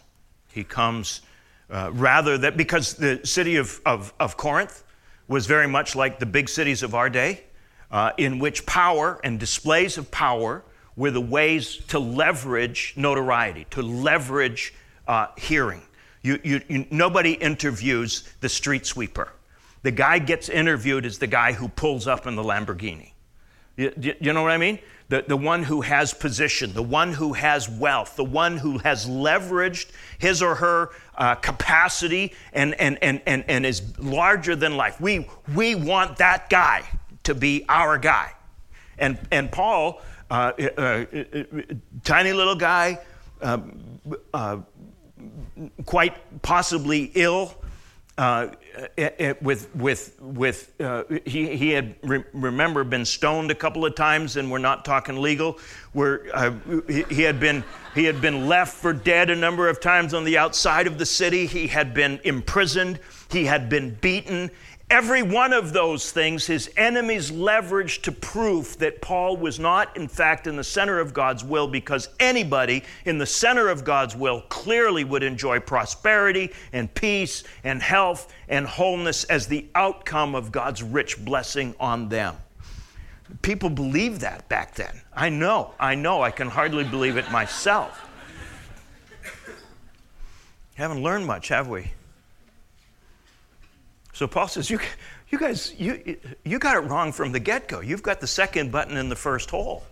He 0.52 0.64
comes 0.64 1.22
uh, 1.70 1.92
rather 1.94 2.38
that 2.40 2.58
because 2.58 2.96
the 2.96 3.20
city 3.24 3.58
of, 3.58 3.80
of, 3.86 4.14
of 4.20 4.38
Corinth 4.38 4.84
was 5.28 5.46
very 5.46 5.68
much 5.68 5.96
like 5.96 6.20
the 6.20 6.26
big 6.26 6.50
cities 6.50 6.82
of 6.82 6.96
our 6.96 7.10
day 7.10 7.44
uh, 7.92 8.12
in 8.18 8.40
which 8.40 8.66
power 8.66 9.20
and 9.24 9.40
displays 9.40 9.98
of 9.98 10.10
power 10.12 10.64
were 10.96 11.12
the 11.12 11.22
ways 11.22 11.78
to 11.88 12.00
leverage 12.00 12.94
notoriety, 12.98 13.66
to 13.70 13.82
leverage 13.82 14.74
uh, 15.08 15.28
hearing. 15.38 15.82
You, 16.22 16.40
you, 16.44 16.62
you, 16.68 16.86
nobody 16.92 17.34
interviews 17.34 18.28
the 18.42 18.50
street 18.50 18.86
sweeper. 18.86 19.32
The 19.84 19.92
guy 19.92 20.20
gets 20.20 20.50
interviewed 20.50 21.06
as 21.06 21.20
the 21.20 21.28
guy 21.28 21.54
who 21.54 21.70
pulls 21.70 22.06
up 22.08 22.28
in 22.28 22.36
the 22.36 22.44
Lamborghini. 22.44 23.12
You, 23.78 23.94
you 24.20 24.34
know 24.34 24.42
what 24.42 24.52
I 24.52 24.58
mean? 24.58 24.80
The, 25.10 25.26
the 25.28 25.38
one 25.38 25.64
who 25.64 25.82
has 25.82 26.14
position, 26.14 26.74
the 26.74 26.84
one 26.84 27.14
who 27.14 27.34
has 27.34 27.68
wealth, 27.68 28.16
the 28.16 28.24
one 28.24 28.58
who 28.58 28.78
has 28.78 29.08
leveraged 29.08 29.90
his 30.20 30.44
or 30.44 30.56
her 30.56 30.92
uh, 31.18 31.34
capacity 31.36 32.34
and, 32.54 32.76
and, 32.76 33.00
and, 33.02 33.20
and, 33.26 33.44
and 33.48 33.66
is 33.66 33.98
larger 33.98 34.56
than 34.56 34.78
life. 34.78 35.02
We, 35.02 35.28
we 35.56 35.74
want 35.74 36.18
that 36.18 36.48
guy 36.50 36.84
to 37.24 37.34
be 37.34 37.66
our 37.68 37.98
guy. 37.98 38.34
And, 39.00 39.18
and 39.32 39.52
Paul, 39.52 40.02
uh, 40.30 40.52
uh, 40.60 40.82
uh 40.82 41.06
tiny 42.04 42.32
little 42.32 42.56
guy, 42.56 43.00
um, 43.42 44.00
uh, 44.32 44.58
quite 45.86 46.42
possibly 46.44 47.12
ill, 47.16 47.56
uh, 48.18 48.50
it, 48.98 49.16
it, 49.18 49.44
with 49.44 49.74
with 49.76 50.16
with 50.22 50.72
uh, 50.80 51.04
he 51.26 51.56
he 51.56 51.72
had 51.72 51.96
re- 52.04 52.24
remember 52.34 52.84
been 52.84 53.06
stoned 53.06 53.52
a 53.52 53.56
couple 53.56 53.86
of 53.86 53.96
times 53.96 54.38
and 54.38 54.52
we're 54.52 54.58
not 54.58 54.86
talking 54.86 55.18
legal. 55.18 55.60
Where 55.94 56.26
uh, 56.34 56.54
he, 56.88 57.04
he, 57.04 57.22
had 57.24 57.40
been 57.40 57.64
he 57.96 58.06
had 58.06 58.22
been 58.22 58.48
left 58.48 58.76
for 58.76 58.94
dead 58.94 59.30
a 59.30 59.36
number 59.36 59.68
of 59.68 59.80
times 59.80 60.14
on 60.14 60.24
the 60.24 60.38
outside 60.38 60.88
of 60.88 60.98
the 60.98 61.06
city. 61.06 61.46
He 61.46 61.68
had 61.68 61.94
been 61.94 62.20
imprisoned. 62.24 63.00
He 63.32 63.46
had 63.46 63.70
been 63.70 63.96
beaten 63.96 64.52
Every 64.90 65.22
one 65.22 65.54
of 65.54 65.72
those 65.72 66.12
things 66.12 66.48
his 66.48 66.72
enemies 66.76 67.30
leveraged 67.30 68.02
to 68.04 68.12
prove 68.12 68.76
that 68.80 69.02
Paul 69.02 69.38
was 69.38 69.60
not, 69.60 69.96
in 69.96 70.08
fact, 70.08 70.48
in 70.48 70.56
the 70.56 70.64
center 70.64 71.00
of 71.00 71.14
God's 71.14 71.44
will 71.44 71.68
because 71.68 72.10
anybody 72.20 72.84
in 73.06 73.20
the 73.20 73.26
center 73.26 73.70
of 73.70 73.84
God's 73.84 74.16
will 74.16 74.42
clearly 74.50 75.04
would 75.04 75.22
enjoy 75.22 75.60
prosperity 75.60 76.52
and 76.74 76.92
peace 76.96 77.44
and 77.64 77.84
health 77.84 78.34
and 78.48 78.66
wholeness 78.66 79.26
as 79.26 79.46
the 79.46 79.68
outcome 79.76 80.34
of 80.34 80.52
God's 80.52 80.82
rich 80.82 81.24
blessing 81.24 81.76
on 81.80 82.10
them. 82.10 82.36
People 83.44 83.70
believed 83.70 84.22
that 84.22 84.50
back 84.50 84.74
then. 84.74 85.02
I 85.16 85.30
know, 85.30 85.76
I 85.80 85.94
know, 85.94 86.24
I 86.24 86.32
can 86.32 86.48
hardly 86.48 86.84
believe 86.84 87.16
it 87.16 87.30
myself. 87.30 88.10
Haven't 90.74 91.04
learned 91.04 91.28
much, 91.28 91.50
have 91.50 91.68
we? 91.68 91.92
So 94.20 94.28
Paul 94.28 94.50
says, 94.50 94.70
you, 94.70 94.82
you 95.30 95.40
guys, 95.40 95.74
you, 95.78 96.18
you 96.44 96.60
got 96.60 96.76
it 96.76 96.82
wrong 96.82 97.14
from 97.14 97.32
the 97.32 97.40
get 97.40 97.70
go. 97.70 97.80
You've 97.80 98.04
got 98.04 98.20
the 98.20 98.28
second 98.28 98.70
button 98.70 98.98
in 98.98 99.08
the 99.08 99.16
first 99.16 99.50
hole. 99.50 99.86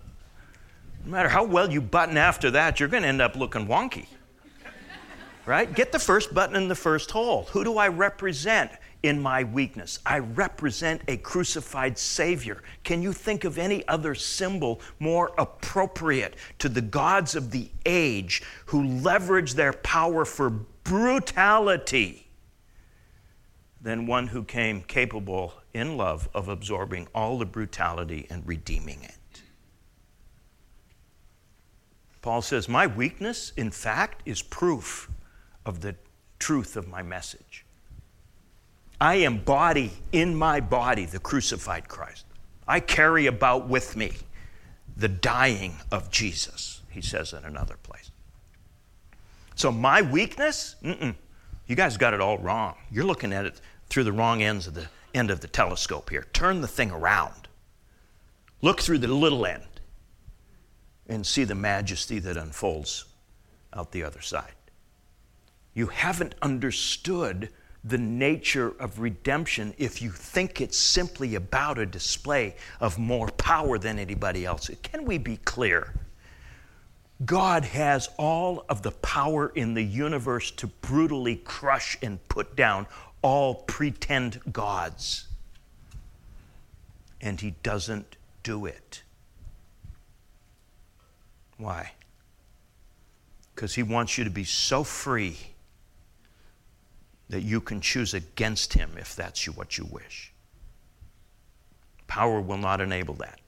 No 1.05 1.11
matter 1.11 1.29
how 1.29 1.45
well 1.45 1.71
you 1.71 1.79
button 1.79 2.17
after 2.17 2.51
that, 2.51 2.77
you're 2.77 2.89
going 2.89 3.03
to 3.03 3.07
end 3.07 3.21
up 3.21 3.37
looking 3.37 3.67
wonky. 3.67 4.07
Right? 5.45 5.73
Get 5.73 5.93
the 5.93 5.99
first 5.99 6.33
button 6.33 6.57
in 6.57 6.67
the 6.67 6.75
first 6.75 7.09
hole. 7.09 7.43
Who 7.51 7.63
do 7.63 7.77
I 7.77 7.87
represent 7.87 8.69
in 9.01 9.17
my 9.17 9.45
weakness? 9.45 9.99
I 10.05 10.19
represent 10.19 11.03
a 11.07 11.15
crucified 11.15 11.97
Savior. 11.97 12.63
Can 12.83 13.01
you 13.01 13.13
think 13.13 13.45
of 13.45 13.57
any 13.57 13.87
other 13.87 14.13
symbol 14.13 14.81
more 14.99 15.31
appropriate 15.37 16.35
to 16.59 16.67
the 16.67 16.81
gods 16.81 17.33
of 17.33 17.51
the 17.51 17.69
age 17.85 18.43
who 18.65 18.83
leverage 18.83 19.53
their 19.53 19.71
power 19.71 20.25
for 20.25 20.49
brutality? 20.49 22.26
Than 23.87 24.05
one 24.05 24.27
who 24.27 24.43
came 24.43 24.81
capable 24.81 25.53
in 25.73 25.95
love 25.95 26.27
of 26.33 26.49
absorbing 26.49 27.07
all 27.15 27.37
the 27.37 27.45
brutality 27.45 28.27
and 28.29 28.45
redeeming 28.45 29.01
it. 29.01 29.41
Paul 32.21 32.41
says, 32.41 32.67
My 32.67 32.85
weakness, 32.85 33.53
in 33.55 33.71
fact, 33.71 34.23
is 34.25 34.41
proof 34.41 35.09
of 35.65 35.79
the 35.79 35.95
truth 36.37 36.75
of 36.75 36.89
my 36.89 37.01
message. 37.01 37.63
I 38.99 39.15
embody 39.15 39.93
in 40.11 40.35
my 40.35 40.59
body 40.59 41.05
the 41.05 41.19
crucified 41.19 41.87
Christ. 41.87 42.25
I 42.67 42.81
carry 42.81 43.27
about 43.27 43.69
with 43.69 43.95
me 43.95 44.11
the 44.97 45.07
dying 45.07 45.77
of 45.93 46.11
Jesus, 46.11 46.81
he 46.89 47.01
says 47.01 47.31
in 47.31 47.45
another 47.45 47.77
place. 47.83 48.11
So, 49.55 49.71
my 49.71 50.01
weakness, 50.01 50.75
you 50.83 51.75
guys 51.75 51.95
got 51.95 52.13
it 52.13 52.19
all 52.19 52.37
wrong. 52.37 52.75
You're 52.91 53.05
looking 53.05 53.31
at 53.31 53.45
it 53.45 53.61
through 53.89 54.03
the 54.03 54.11
wrong 54.11 54.41
ends 54.41 54.67
of 54.67 54.73
the 54.73 54.87
end 55.13 55.31
of 55.31 55.41
the 55.41 55.47
telescope 55.47 56.09
here. 56.09 56.25
Turn 56.33 56.61
the 56.61 56.67
thing 56.67 56.91
around. 56.91 57.47
Look 58.61 58.81
through 58.81 58.99
the 58.99 59.07
little 59.07 59.45
end 59.45 59.63
and 61.07 61.25
see 61.25 61.43
the 61.43 61.55
majesty 61.55 62.19
that 62.19 62.37
unfolds 62.37 63.05
out 63.73 63.91
the 63.91 64.03
other 64.03 64.21
side. 64.21 64.53
You 65.73 65.87
haven't 65.87 66.35
understood 66.41 67.49
the 67.83 67.97
nature 67.97 68.73
of 68.79 68.99
redemption 68.99 69.73
if 69.77 70.01
you 70.01 70.09
think 70.09 70.59
it's 70.59 70.77
simply 70.77 71.35
about 71.35 71.77
a 71.77 71.85
display 71.85 72.55
of 72.81 72.97
more 72.97 73.29
power 73.29 73.77
than 73.77 73.99
anybody 73.99 74.45
else. 74.45 74.69
Can 74.83 75.05
we 75.05 75.17
be 75.17 75.37
clear? 75.37 75.93
God 77.25 77.65
has 77.65 78.09
all 78.17 78.65
of 78.69 78.83
the 78.83 78.91
power 78.91 79.51
in 79.55 79.73
the 79.73 79.83
universe 79.83 80.51
to 80.51 80.67
brutally 80.67 81.37
crush 81.37 81.97
and 82.01 82.25
put 82.27 82.55
down 82.55 82.85
all 83.21 83.55
pretend 83.55 84.41
gods. 84.51 85.27
And 87.19 87.41
he 87.41 87.55
doesn't 87.63 88.15
do 88.43 88.65
it. 88.65 89.03
Why? 91.57 91.91
Because 93.55 93.73
he 93.75 93.83
wants 93.83 94.17
you 94.17 94.23
to 94.23 94.29
be 94.29 94.43
so 94.43 94.83
free 94.83 95.37
that 97.29 97.41
you 97.41 97.59
can 97.59 97.81
choose 97.81 98.13
against 98.13 98.73
him 98.73 98.91
if 98.97 99.15
that's 99.15 99.45
what 99.47 99.77
you 99.77 99.85
wish. 99.85 100.31
Power 102.07 102.39
will 102.39 102.57
not 102.57 102.79
enable 102.79 103.15
that. 103.15 103.39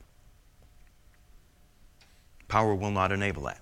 Power 2.47 2.75
will 2.75 2.91
not 2.91 3.12
enable 3.12 3.43
that. 3.43 3.62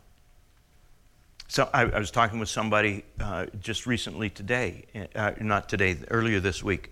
So 1.47 1.69
I, 1.73 1.83
I 1.83 1.99
was 1.99 2.11
talking 2.11 2.39
with 2.39 2.49
somebody 2.49 3.03
uh, 3.19 3.45
just 3.61 3.85
recently 3.85 4.29
today, 4.29 4.85
uh, 5.15 5.31
not 5.39 5.69
today, 5.69 5.97
earlier 6.09 6.39
this 6.39 6.61
week, 6.61 6.91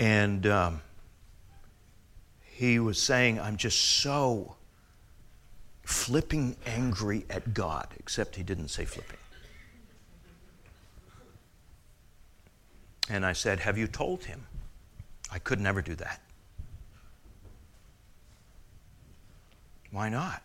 and 0.00 0.46
um, 0.46 0.82
he 2.42 2.78
was 2.80 3.00
saying, 3.00 3.40
"I'm 3.40 3.56
just 3.56 3.78
so 3.78 4.56
flipping 5.82 6.56
angry 6.66 7.24
at 7.30 7.54
God," 7.54 7.88
except 7.98 8.34
he 8.36 8.42
didn't 8.42 8.68
say 8.68 8.84
flipping. 8.84 9.18
And 13.08 13.24
I 13.26 13.32
said, 13.32 13.60
Have 13.60 13.76
you 13.76 13.86
told 13.86 14.24
him? 14.24 14.46
I 15.30 15.38
could 15.38 15.60
never 15.60 15.82
do 15.82 15.94
that. 15.96 16.20
Why 19.90 20.08
not? 20.08 20.42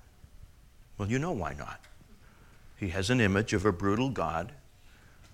Well, 0.97 1.09
you 1.09 1.19
know 1.19 1.31
why 1.31 1.53
not. 1.53 1.79
He 2.79 2.89
has 2.89 3.09
an 3.09 3.19
image 3.19 3.53
of 3.53 3.65
a 3.65 3.73
brutal 3.73 4.09
God 4.09 4.53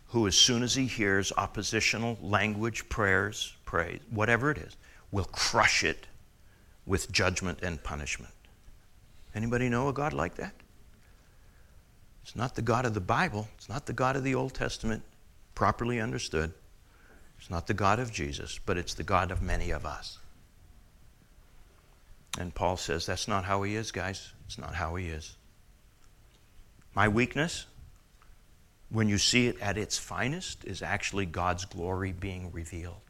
who, 0.07 0.25
as 0.27 0.35
soon 0.35 0.63
as 0.63 0.73
he 0.73 0.87
hears 0.87 1.31
oppositional 1.37 2.17
language, 2.21 2.89
prayers, 2.89 3.55
praise, 3.65 3.99
whatever 4.09 4.49
it 4.49 4.57
is, 4.57 4.75
will 5.11 5.25
crush 5.25 5.83
it 5.83 6.07
with 6.85 7.11
judgment 7.11 7.59
and 7.61 7.83
punishment. 7.83 8.33
Anybody 9.35 9.69
know 9.69 9.89
a 9.89 9.93
God 9.93 10.13
like 10.13 10.35
that? 10.35 10.53
It's 12.23 12.35
not 12.35 12.55
the 12.55 12.61
God 12.63 12.85
of 12.85 12.95
the 12.95 13.01
Bible. 13.01 13.47
It's 13.57 13.69
not 13.69 13.85
the 13.85 13.93
God 13.93 14.15
of 14.15 14.23
the 14.23 14.33
Old 14.33 14.53
Testament, 14.53 15.03
properly 15.53 15.99
understood. 15.99 16.51
It's 17.37 17.51
not 17.51 17.67
the 17.67 17.73
God 17.75 17.99
of 17.99 18.11
Jesus, 18.11 18.59
but 18.65 18.77
it's 18.77 18.95
the 18.95 19.03
God 19.03 19.29
of 19.29 19.43
many 19.43 19.69
of 19.69 19.85
us. 19.85 20.17
And 22.39 22.55
Paul 22.55 22.77
says 22.77 23.05
that's 23.05 23.27
not 23.27 23.45
how 23.45 23.61
he 23.61 23.75
is, 23.75 23.91
guys. 23.91 24.31
It's 24.47 24.57
not 24.57 24.73
how 24.73 24.95
he 24.95 25.07
is. 25.07 25.35
My 26.95 27.09
weakness, 27.09 27.65
when 28.89 29.09
you 29.09 29.17
see 29.17 29.47
it 29.47 29.59
at 29.61 29.77
its 29.77 29.97
finest, 29.97 30.63
is 30.63 30.81
actually 30.81 31.25
God's 31.25 31.65
glory 31.65 32.13
being 32.13 32.51
revealed. 32.53 33.01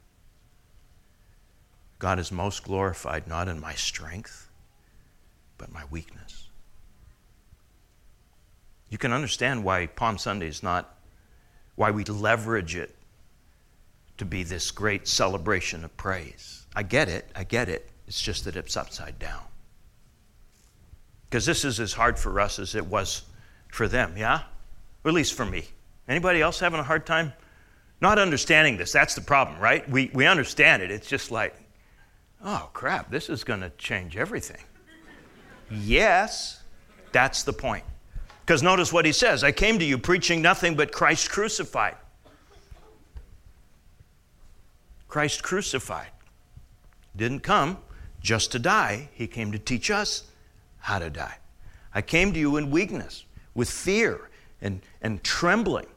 God 2.00 2.20
is 2.20 2.32
most 2.32 2.64
glorified 2.64 3.28
not 3.28 3.48
in 3.48 3.60
my 3.60 3.74
strength, 3.76 4.50
but 5.58 5.72
my 5.72 5.84
weakness. 5.92 6.50
You 8.90 8.98
can 8.98 9.14
understand 9.14 9.64
why 9.64 9.86
Palm 9.88 10.18
Sunday 10.18 10.48
is 10.48 10.64
not, 10.64 10.98
why 11.76 11.92
we 11.92 12.04
leverage 12.04 12.76
it 12.76 12.96
to 14.18 14.26
be 14.26 14.44
this 14.44 14.72
great 14.72 15.08
celebration 15.08 15.84
of 15.84 15.96
praise. 15.96 16.66
I 16.76 16.84
get 16.84 17.08
it, 17.08 17.30
I 17.36 17.44
get 17.44 17.70
it. 17.70 17.90
It's 18.08 18.22
just 18.22 18.46
that 18.46 18.56
it's 18.56 18.78
upside 18.78 19.20
down. 19.20 19.42
Because 21.30 21.46
this 21.46 21.66
is 21.66 21.80
as 21.80 21.94
hard 21.94 22.18
for 22.18 22.40
us 22.40 22.60
as 22.60 22.76
it 22.76 22.86
was 22.86 23.24
for 23.76 23.88
them, 23.88 24.16
yeah? 24.18 24.44
Or 25.04 25.10
at 25.10 25.14
least 25.14 25.34
for 25.34 25.46
me. 25.46 25.66
Anybody 26.08 26.42
else 26.42 26.60
having 26.60 26.80
a 26.80 26.84
hard 26.84 27.06
time 27.06 27.34
not 28.02 28.18
understanding 28.18 28.78
this? 28.78 28.92
That's 28.92 29.16
the 29.16 29.22
problem, 29.22 29.60
right? 29.60 29.88
We, 29.90 30.10
we 30.14 30.26
understand 30.26 30.82
it. 30.82 30.92
It's 30.92 31.08
just 31.08 31.30
like, 31.30 31.56
oh 32.44 32.70
crap, 32.74 33.12
this 33.12 33.30
is 33.30 33.44
going 33.44 33.62
to 33.62 33.70
change 33.72 34.18
everything. 34.18 34.64
yes, 35.70 36.62
that's 37.12 37.44
the 37.44 37.54
point. 37.54 37.84
Because 38.42 38.64
notice 38.64 38.94
what 38.94 39.06
he 39.06 39.12
says 39.12 39.44
I 39.44 39.52
came 39.52 39.80
to 39.80 39.86
you 39.86 39.98
preaching 39.98 40.42
nothing 40.42 40.76
but 40.76 40.92
Christ 40.92 41.30
crucified. 41.30 41.98
Christ 45.08 45.44
crucified. 45.44 46.10
Didn't 47.16 47.40
come 47.40 47.78
just 48.22 48.52
to 48.52 48.60
die, 48.60 49.10
he 49.14 49.28
came 49.28 49.52
to 49.52 49.60
teach 49.60 49.90
us 49.90 50.24
how 50.80 51.00
to 51.00 51.10
die. 51.10 51.38
I 51.94 52.02
came 52.02 52.34
to 52.34 52.40
you 52.40 52.58
in 52.58 52.72
weakness 52.72 53.24
with 53.56 53.70
fear 53.70 54.30
and, 54.62 54.82
and 55.02 55.24
trembling. 55.24 55.88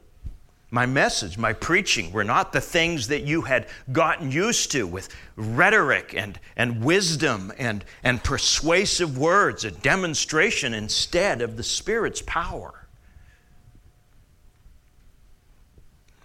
My 0.71 0.85
message, 0.85 1.39
my 1.39 1.55
preaching 1.55 2.13
were 2.13 2.25
not 2.25 2.53
the 2.53 2.61
things 2.61 3.09
that 3.09 3.23
you 3.23 3.43
had 3.43 3.67
gotten 3.91 4.31
used 4.31 4.71
to 4.73 4.87
with 4.87 5.09
rhetoric 5.35 6.15
and, 6.15 6.39
and 6.57 6.85
wisdom 6.85 7.53
and, 7.59 7.85
and 8.03 8.23
persuasive 8.23 9.17
words, 9.17 9.65
a 9.65 9.71
demonstration 9.71 10.75
instead 10.75 11.41
of 11.41 11.57
the 11.57 11.63
Spirit's 11.63 12.23
power. 12.23 12.87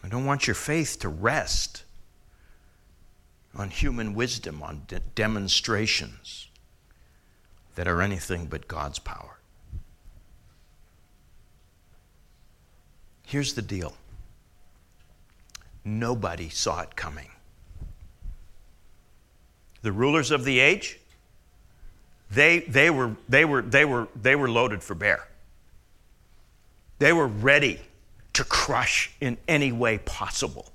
I 0.04 0.10
don't 0.10 0.26
want 0.26 0.46
your 0.46 0.56
faith 0.56 1.00
to 1.00 1.10
rest 1.10 1.84
on 3.56 3.70
human 3.70 4.14
wisdom, 4.14 4.62
on 4.62 4.84
de- 4.88 5.00
demonstrations 5.00 6.50
that 7.76 7.88
are 7.88 8.02
anything 8.02 8.48
but 8.48 8.68
God's 8.68 9.00
power. 9.00 9.33
Here's 13.34 13.56
the 13.56 13.64
deal 13.64 13.96
nobody 15.84 16.50
saw 16.50 16.82
it 16.82 16.96
coming. 16.96 17.32
The 19.82 19.92
rulers 19.92 20.30
of 20.30 20.44
the 20.44 20.60
age, 20.60 21.00
they, 22.30 22.60
they, 22.60 22.92
were, 22.92 23.16
they, 23.28 23.44
were, 23.44 23.64
they, 23.64 23.86
were, 23.86 24.08
they 24.16 24.36
were 24.36 24.52
loaded 24.52 24.84
for 24.84 24.94
bear. 24.94 25.28
They 27.00 27.12
were 27.12 27.26
ready 27.26 27.82
to 28.34 28.44
crush 28.44 29.12
in 29.20 29.40
any 29.48 29.72
way 29.72 29.98
possible 29.98 30.72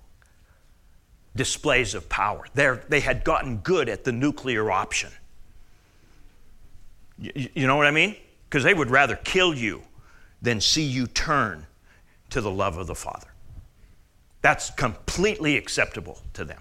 displays 1.37 1.95
of 1.95 2.09
power. 2.09 2.45
They're, 2.55 2.83
they 2.89 2.99
had 2.99 3.23
gotten 3.23 3.59
good 3.59 3.89
at 3.89 4.03
the 4.03 4.11
nuclear 4.11 4.69
option. 4.69 5.13
You, 7.21 7.51
you 7.55 7.67
know 7.69 7.77
what 7.77 7.87
I 7.87 7.93
mean? 7.93 8.17
Because 8.51 8.65
they 8.65 8.75
would 8.75 8.91
rather 8.91 9.15
kill 9.15 9.55
you 9.55 9.83
than 10.43 10.61
see 10.61 10.83
you 10.83 11.07
turn 11.07 11.65
to 12.31 12.41
the 12.41 12.51
love 12.51 12.77
of 12.77 12.87
the 12.87 12.95
Father. 12.95 13.29
That's 14.43 14.71
completely 14.71 15.57
acceptable 15.57 16.21
to 16.35 16.45
them. 16.45 16.61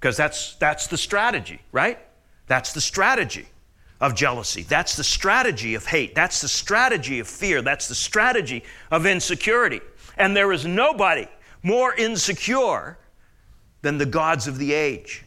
Because 0.00 0.16
that's, 0.16 0.54
that's 0.56 0.86
the 0.86 0.96
strategy, 0.96 1.60
right? 1.72 1.98
That's 2.46 2.72
the 2.72 2.80
strategy 2.80 3.46
of 4.00 4.14
jealousy. 4.14 4.62
That's 4.62 4.96
the 4.96 5.04
strategy 5.04 5.74
of 5.74 5.86
hate. 5.86 6.14
That's 6.14 6.40
the 6.40 6.48
strategy 6.48 7.18
of 7.18 7.28
fear. 7.28 7.62
That's 7.62 7.88
the 7.88 7.94
strategy 7.94 8.62
of 8.90 9.06
insecurity. 9.06 9.80
And 10.16 10.36
there 10.36 10.52
is 10.52 10.64
nobody 10.64 11.26
more 11.62 11.94
insecure 11.94 12.98
than 13.82 13.98
the 13.98 14.06
gods 14.06 14.46
of 14.46 14.58
the 14.58 14.72
age. 14.72 15.24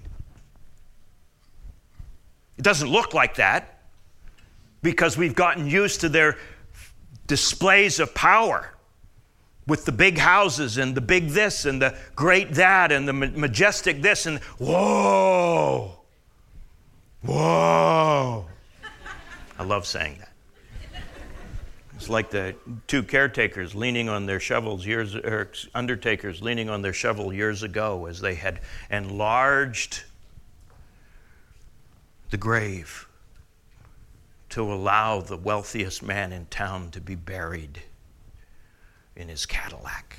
It 2.57 2.63
doesn't 2.63 2.89
look 2.89 3.13
like 3.13 3.35
that 3.35 3.79
because 4.81 5.17
we've 5.17 5.35
gotten 5.35 5.67
used 5.67 6.01
to 6.01 6.09
their 6.09 6.37
displays 7.27 7.99
of 7.99 8.13
power 8.13 8.73
with 9.71 9.85
the 9.85 9.91
big 9.93 10.17
houses 10.17 10.77
and 10.77 10.95
the 10.95 11.01
big 11.01 11.29
this 11.29 11.63
and 11.63 11.81
the 11.81 11.95
great 12.13 12.51
that 12.55 12.91
and 12.91 13.07
the 13.07 13.13
majestic 13.13 14.01
this 14.01 14.25
and 14.25 14.37
whoa, 14.59 15.97
whoa. 17.21 18.45
I 19.57 19.63
love 19.63 19.87
saying 19.87 20.17
that. 20.19 20.33
It's 21.95 22.09
like 22.09 22.31
the 22.31 22.53
two 22.87 23.01
caretakers 23.01 23.73
leaning 23.73 24.09
on 24.09 24.25
their 24.25 24.41
shovels 24.41 24.85
years, 24.85 25.15
or 25.15 25.49
undertakers 25.73 26.41
leaning 26.41 26.69
on 26.69 26.81
their 26.81 26.91
shovel 26.91 27.31
years 27.31 27.63
ago 27.63 28.07
as 28.07 28.19
they 28.19 28.35
had 28.35 28.59
enlarged 28.89 30.03
the 32.29 32.37
grave 32.37 33.07
to 34.49 34.63
allow 34.63 35.21
the 35.21 35.37
wealthiest 35.37 36.03
man 36.03 36.33
in 36.33 36.45
town 36.47 36.91
to 36.91 36.99
be 36.99 37.15
buried 37.15 37.83
in 39.21 39.29
his 39.29 39.45
Cadillac. 39.45 40.17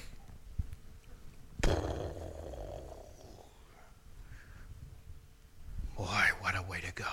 Boy, 5.96 6.24
what 6.40 6.56
a 6.56 6.62
way 6.68 6.80
to 6.80 6.92
go. 6.94 7.04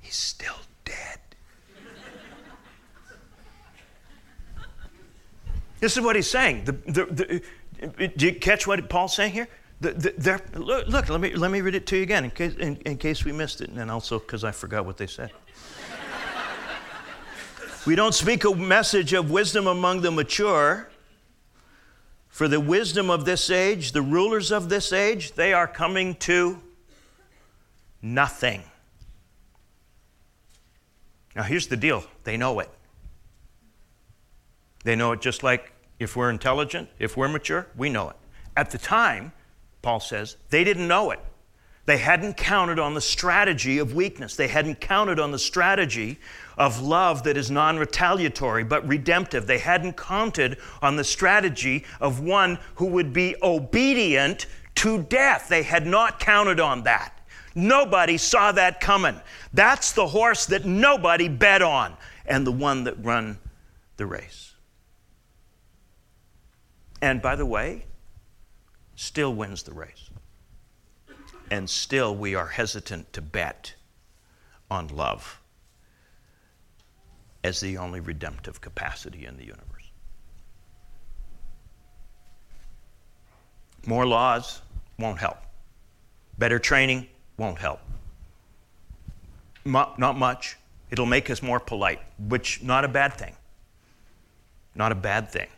He's 0.00 0.14
still 0.14 0.54
dead. 0.84 1.18
this 5.80 5.96
is 5.96 6.02
what 6.02 6.14
he's 6.14 6.30
saying. 6.30 6.64
The, 6.64 6.72
the, 6.72 7.42
the, 7.80 8.08
do 8.16 8.26
you 8.26 8.34
catch 8.34 8.66
what 8.66 8.88
Paul's 8.88 9.16
saying 9.16 9.32
here? 9.32 9.48
Look, 9.80 10.88
look, 10.88 11.08
let 11.08 11.20
me, 11.20 11.34
let 11.34 11.50
me 11.50 11.60
read 11.60 11.74
it 11.74 11.86
to 11.86 11.96
you 11.96 12.02
again 12.02 12.24
in 12.24 12.30
case, 12.30 12.54
in, 12.54 12.76
in 12.84 12.98
case 12.98 13.24
we 13.24 13.32
missed 13.32 13.60
it, 13.60 13.70
and 13.70 13.90
also 13.90 14.18
because 14.18 14.44
I 14.44 14.50
forgot 14.50 14.84
what 14.84 14.96
they 14.96 15.06
said. 15.06 15.30
We 17.86 17.94
don't 17.94 18.14
speak 18.14 18.44
a 18.44 18.54
message 18.54 19.12
of 19.12 19.30
wisdom 19.30 19.66
among 19.66 20.00
the 20.00 20.10
mature, 20.10 20.88
for 22.28 22.46
the 22.48 22.60
wisdom 22.60 23.10
of 23.10 23.24
this 23.24 23.50
age, 23.50 23.92
the 23.92 24.02
rulers 24.02 24.52
of 24.52 24.68
this 24.68 24.92
age, 24.92 25.32
they 25.32 25.52
are 25.52 25.66
coming 25.66 26.14
to 26.16 26.58
nothing. 28.00 28.62
Now, 31.34 31.42
here's 31.42 31.66
the 31.66 31.76
deal 31.76 32.04
they 32.24 32.36
know 32.36 32.60
it. 32.60 32.70
They 34.84 34.94
know 34.94 35.12
it 35.12 35.20
just 35.20 35.42
like 35.42 35.72
if 35.98 36.16
we're 36.16 36.30
intelligent, 36.30 36.88
if 36.98 37.16
we're 37.16 37.28
mature, 37.28 37.66
we 37.76 37.90
know 37.90 38.10
it. 38.10 38.16
At 38.56 38.70
the 38.70 38.78
time, 38.78 39.32
Paul 39.82 40.00
says, 40.00 40.36
they 40.50 40.64
didn't 40.64 40.88
know 40.88 41.10
it. 41.10 41.20
They 41.88 41.96
hadn't 41.96 42.36
counted 42.36 42.78
on 42.78 42.92
the 42.92 43.00
strategy 43.00 43.78
of 43.78 43.94
weakness. 43.94 44.36
They 44.36 44.48
hadn't 44.48 44.78
counted 44.78 45.18
on 45.18 45.30
the 45.30 45.38
strategy 45.38 46.18
of 46.58 46.82
love 46.82 47.22
that 47.22 47.38
is 47.38 47.50
non 47.50 47.78
retaliatory 47.78 48.62
but 48.62 48.86
redemptive. 48.86 49.46
They 49.46 49.56
hadn't 49.56 49.96
counted 49.96 50.58
on 50.82 50.96
the 50.96 51.02
strategy 51.04 51.86
of 51.98 52.20
one 52.20 52.58
who 52.74 52.84
would 52.88 53.14
be 53.14 53.36
obedient 53.42 54.44
to 54.74 55.02
death. 55.04 55.48
They 55.48 55.62
had 55.62 55.86
not 55.86 56.20
counted 56.20 56.60
on 56.60 56.82
that. 56.82 57.26
Nobody 57.54 58.18
saw 58.18 58.52
that 58.52 58.80
coming. 58.80 59.18
That's 59.54 59.92
the 59.92 60.08
horse 60.08 60.44
that 60.44 60.66
nobody 60.66 61.28
bet 61.28 61.62
on 61.62 61.96
and 62.26 62.46
the 62.46 62.52
one 62.52 62.84
that 62.84 63.02
run 63.02 63.38
the 63.96 64.04
race. 64.04 64.52
And 67.00 67.22
by 67.22 67.34
the 67.34 67.46
way, 67.46 67.86
still 68.94 69.34
wins 69.34 69.62
the 69.62 69.72
race. 69.72 70.07
And 71.50 71.68
still, 71.68 72.14
we 72.14 72.34
are 72.34 72.46
hesitant 72.46 73.12
to 73.14 73.22
bet 73.22 73.74
on 74.70 74.88
love 74.88 75.40
as 77.44 77.60
the 77.60 77.78
only 77.78 78.00
redemptive 78.00 78.60
capacity 78.60 79.24
in 79.24 79.36
the 79.36 79.44
universe. 79.44 79.64
More 83.86 84.06
laws 84.06 84.60
won't 84.98 85.18
help. 85.18 85.38
Better 86.36 86.58
training 86.58 87.06
won't 87.36 87.58
help. 87.58 87.80
not 89.64 90.18
much. 90.18 90.56
It'll 90.90 91.06
make 91.06 91.30
us 91.30 91.42
more 91.42 91.60
polite, 91.60 92.00
which 92.18 92.62
not 92.62 92.84
a 92.84 92.88
bad 92.88 93.14
thing. 93.14 93.34
Not 94.74 94.92
a 94.92 94.94
bad 94.94 95.30
thing. 95.30 95.48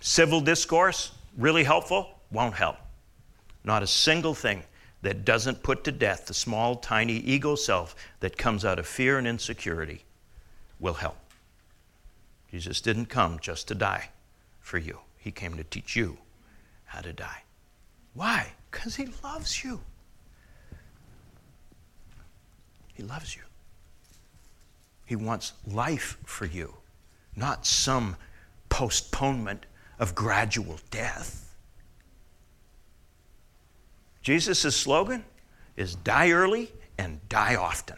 Civil 0.00 0.40
discourse, 0.40 1.12
really 1.36 1.64
helpful, 1.64 2.18
won't 2.30 2.54
help. 2.54 2.76
Not 3.64 3.82
a 3.82 3.86
single 3.86 4.34
thing 4.34 4.62
that 5.02 5.24
doesn't 5.24 5.62
put 5.62 5.84
to 5.84 5.92
death 5.92 6.26
the 6.26 6.34
small, 6.34 6.76
tiny 6.76 7.14
ego 7.14 7.54
self 7.56 7.96
that 8.20 8.38
comes 8.38 8.64
out 8.64 8.78
of 8.78 8.86
fear 8.86 9.18
and 9.18 9.26
insecurity 9.26 10.04
will 10.78 10.94
help. 10.94 11.16
Jesus 12.50 12.80
didn't 12.80 13.06
come 13.06 13.38
just 13.40 13.68
to 13.68 13.74
die 13.74 14.10
for 14.60 14.78
you, 14.78 14.98
He 15.16 15.30
came 15.30 15.56
to 15.56 15.64
teach 15.64 15.96
you 15.96 16.18
how 16.84 17.00
to 17.00 17.12
die. 17.12 17.42
Why? 18.14 18.52
Because 18.70 18.96
He 18.96 19.08
loves 19.22 19.64
you. 19.64 19.80
He 22.94 23.02
loves 23.02 23.34
you. 23.34 23.42
He 25.04 25.16
wants 25.16 25.52
life 25.66 26.16
for 26.24 26.46
you, 26.46 26.74
not 27.36 27.66
some 27.66 28.16
postponement 28.68 29.66
of 29.98 30.14
gradual 30.14 30.78
death. 30.90 31.43
Jesus' 34.24 34.74
slogan 34.74 35.24
is 35.76 35.94
die 35.94 36.32
early 36.32 36.72
and 36.98 37.20
die 37.28 37.54
often. 37.54 37.96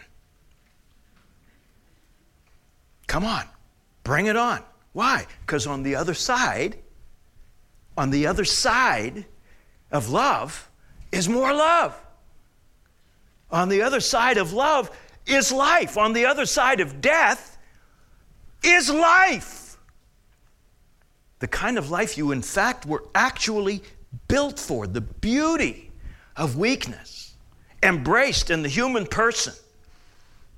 Come 3.07 3.25
on, 3.25 3.45
bring 4.05 4.27
it 4.27 4.37
on. 4.37 4.62
Why? 4.93 5.27
Because 5.41 5.67
on 5.67 5.83
the 5.83 5.95
other 5.95 6.12
side, 6.12 6.77
on 7.97 8.11
the 8.11 8.27
other 8.27 8.45
side 8.45 9.25
of 9.91 10.11
love 10.11 10.69
is 11.12 11.31
more 11.31 11.55
love. 11.55 11.99
On 13.51 13.71
the 13.71 13.81
other 13.81 14.01
side 14.01 14.37
of 14.37 14.53
love 14.53 14.91
is 15.25 15.51
life. 15.51 15.97
On 15.97 16.12
the 16.12 16.27
other 16.27 16.45
side 16.45 16.81
of 16.81 17.01
death 17.01 17.57
is 18.62 18.91
life 18.91 19.67
the 21.39 21.49
kind 21.49 21.79
of 21.79 21.91
life 21.91 22.17
you, 22.17 22.33
in 22.33 22.43
fact, 22.43 22.87
were 22.87 23.05
actually 23.15 23.83
built 24.29 24.59
for, 24.59 24.87
the 24.87 25.01
beauty 25.01 25.86
of 26.37 26.57
weakness 26.57 27.35
embraced 27.83 28.51
in 28.51 28.62
the 28.62 28.68
human 28.68 29.07
person 29.07 29.55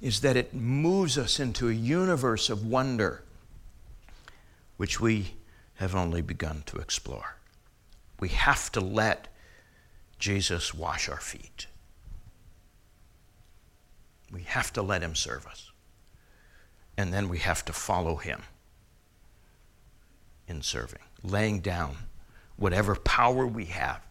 is 0.00 0.20
that 0.20 0.36
it 0.36 0.54
moves 0.54 1.18
us 1.18 1.40
into 1.40 1.68
a 1.68 1.72
universe 1.72 2.50
of 2.50 2.64
wonder 2.64 3.22
which 4.76 5.00
we 5.00 5.34
have 5.74 5.94
only 5.94 6.22
begun 6.22 6.62
to 6.66 6.78
explore. 6.78 7.36
We 8.20 8.28
have 8.28 8.70
to 8.72 8.80
let 8.80 9.28
Jesus 10.18 10.74
wash 10.74 11.08
our 11.08 11.20
feet. 11.20 11.66
We 14.32 14.42
have 14.42 14.72
to 14.74 14.82
let 14.82 15.02
him 15.02 15.14
serve 15.14 15.46
us. 15.46 15.70
And 16.96 17.12
then 17.12 17.28
we 17.28 17.38
have 17.38 17.64
to 17.66 17.72
follow 17.72 18.16
him 18.16 18.42
in 20.48 20.62
serving, 20.62 21.02
laying 21.22 21.60
down 21.60 21.96
whatever 22.56 22.96
power 22.96 23.46
we 23.46 23.66
have 23.66 24.07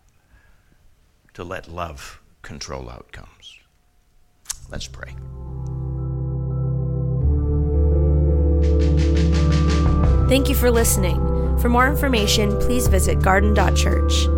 to 1.38 1.44
let 1.44 1.68
love 1.68 2.20
control 2.42 2.90
outcomes. 2.90 3.60
Let's 4.72 4.88
pray. 4.88 5.12
Thank 10.28 10.50
you 10.50 10.56
for 10.56 10.72
listening. 10.72 11.20
For 11.60 11.70
more 11.70 11.88
information, 11.88 12.58
please 12.58 12.88
visit 12.88 13.22
garden.church. 13.22 14.37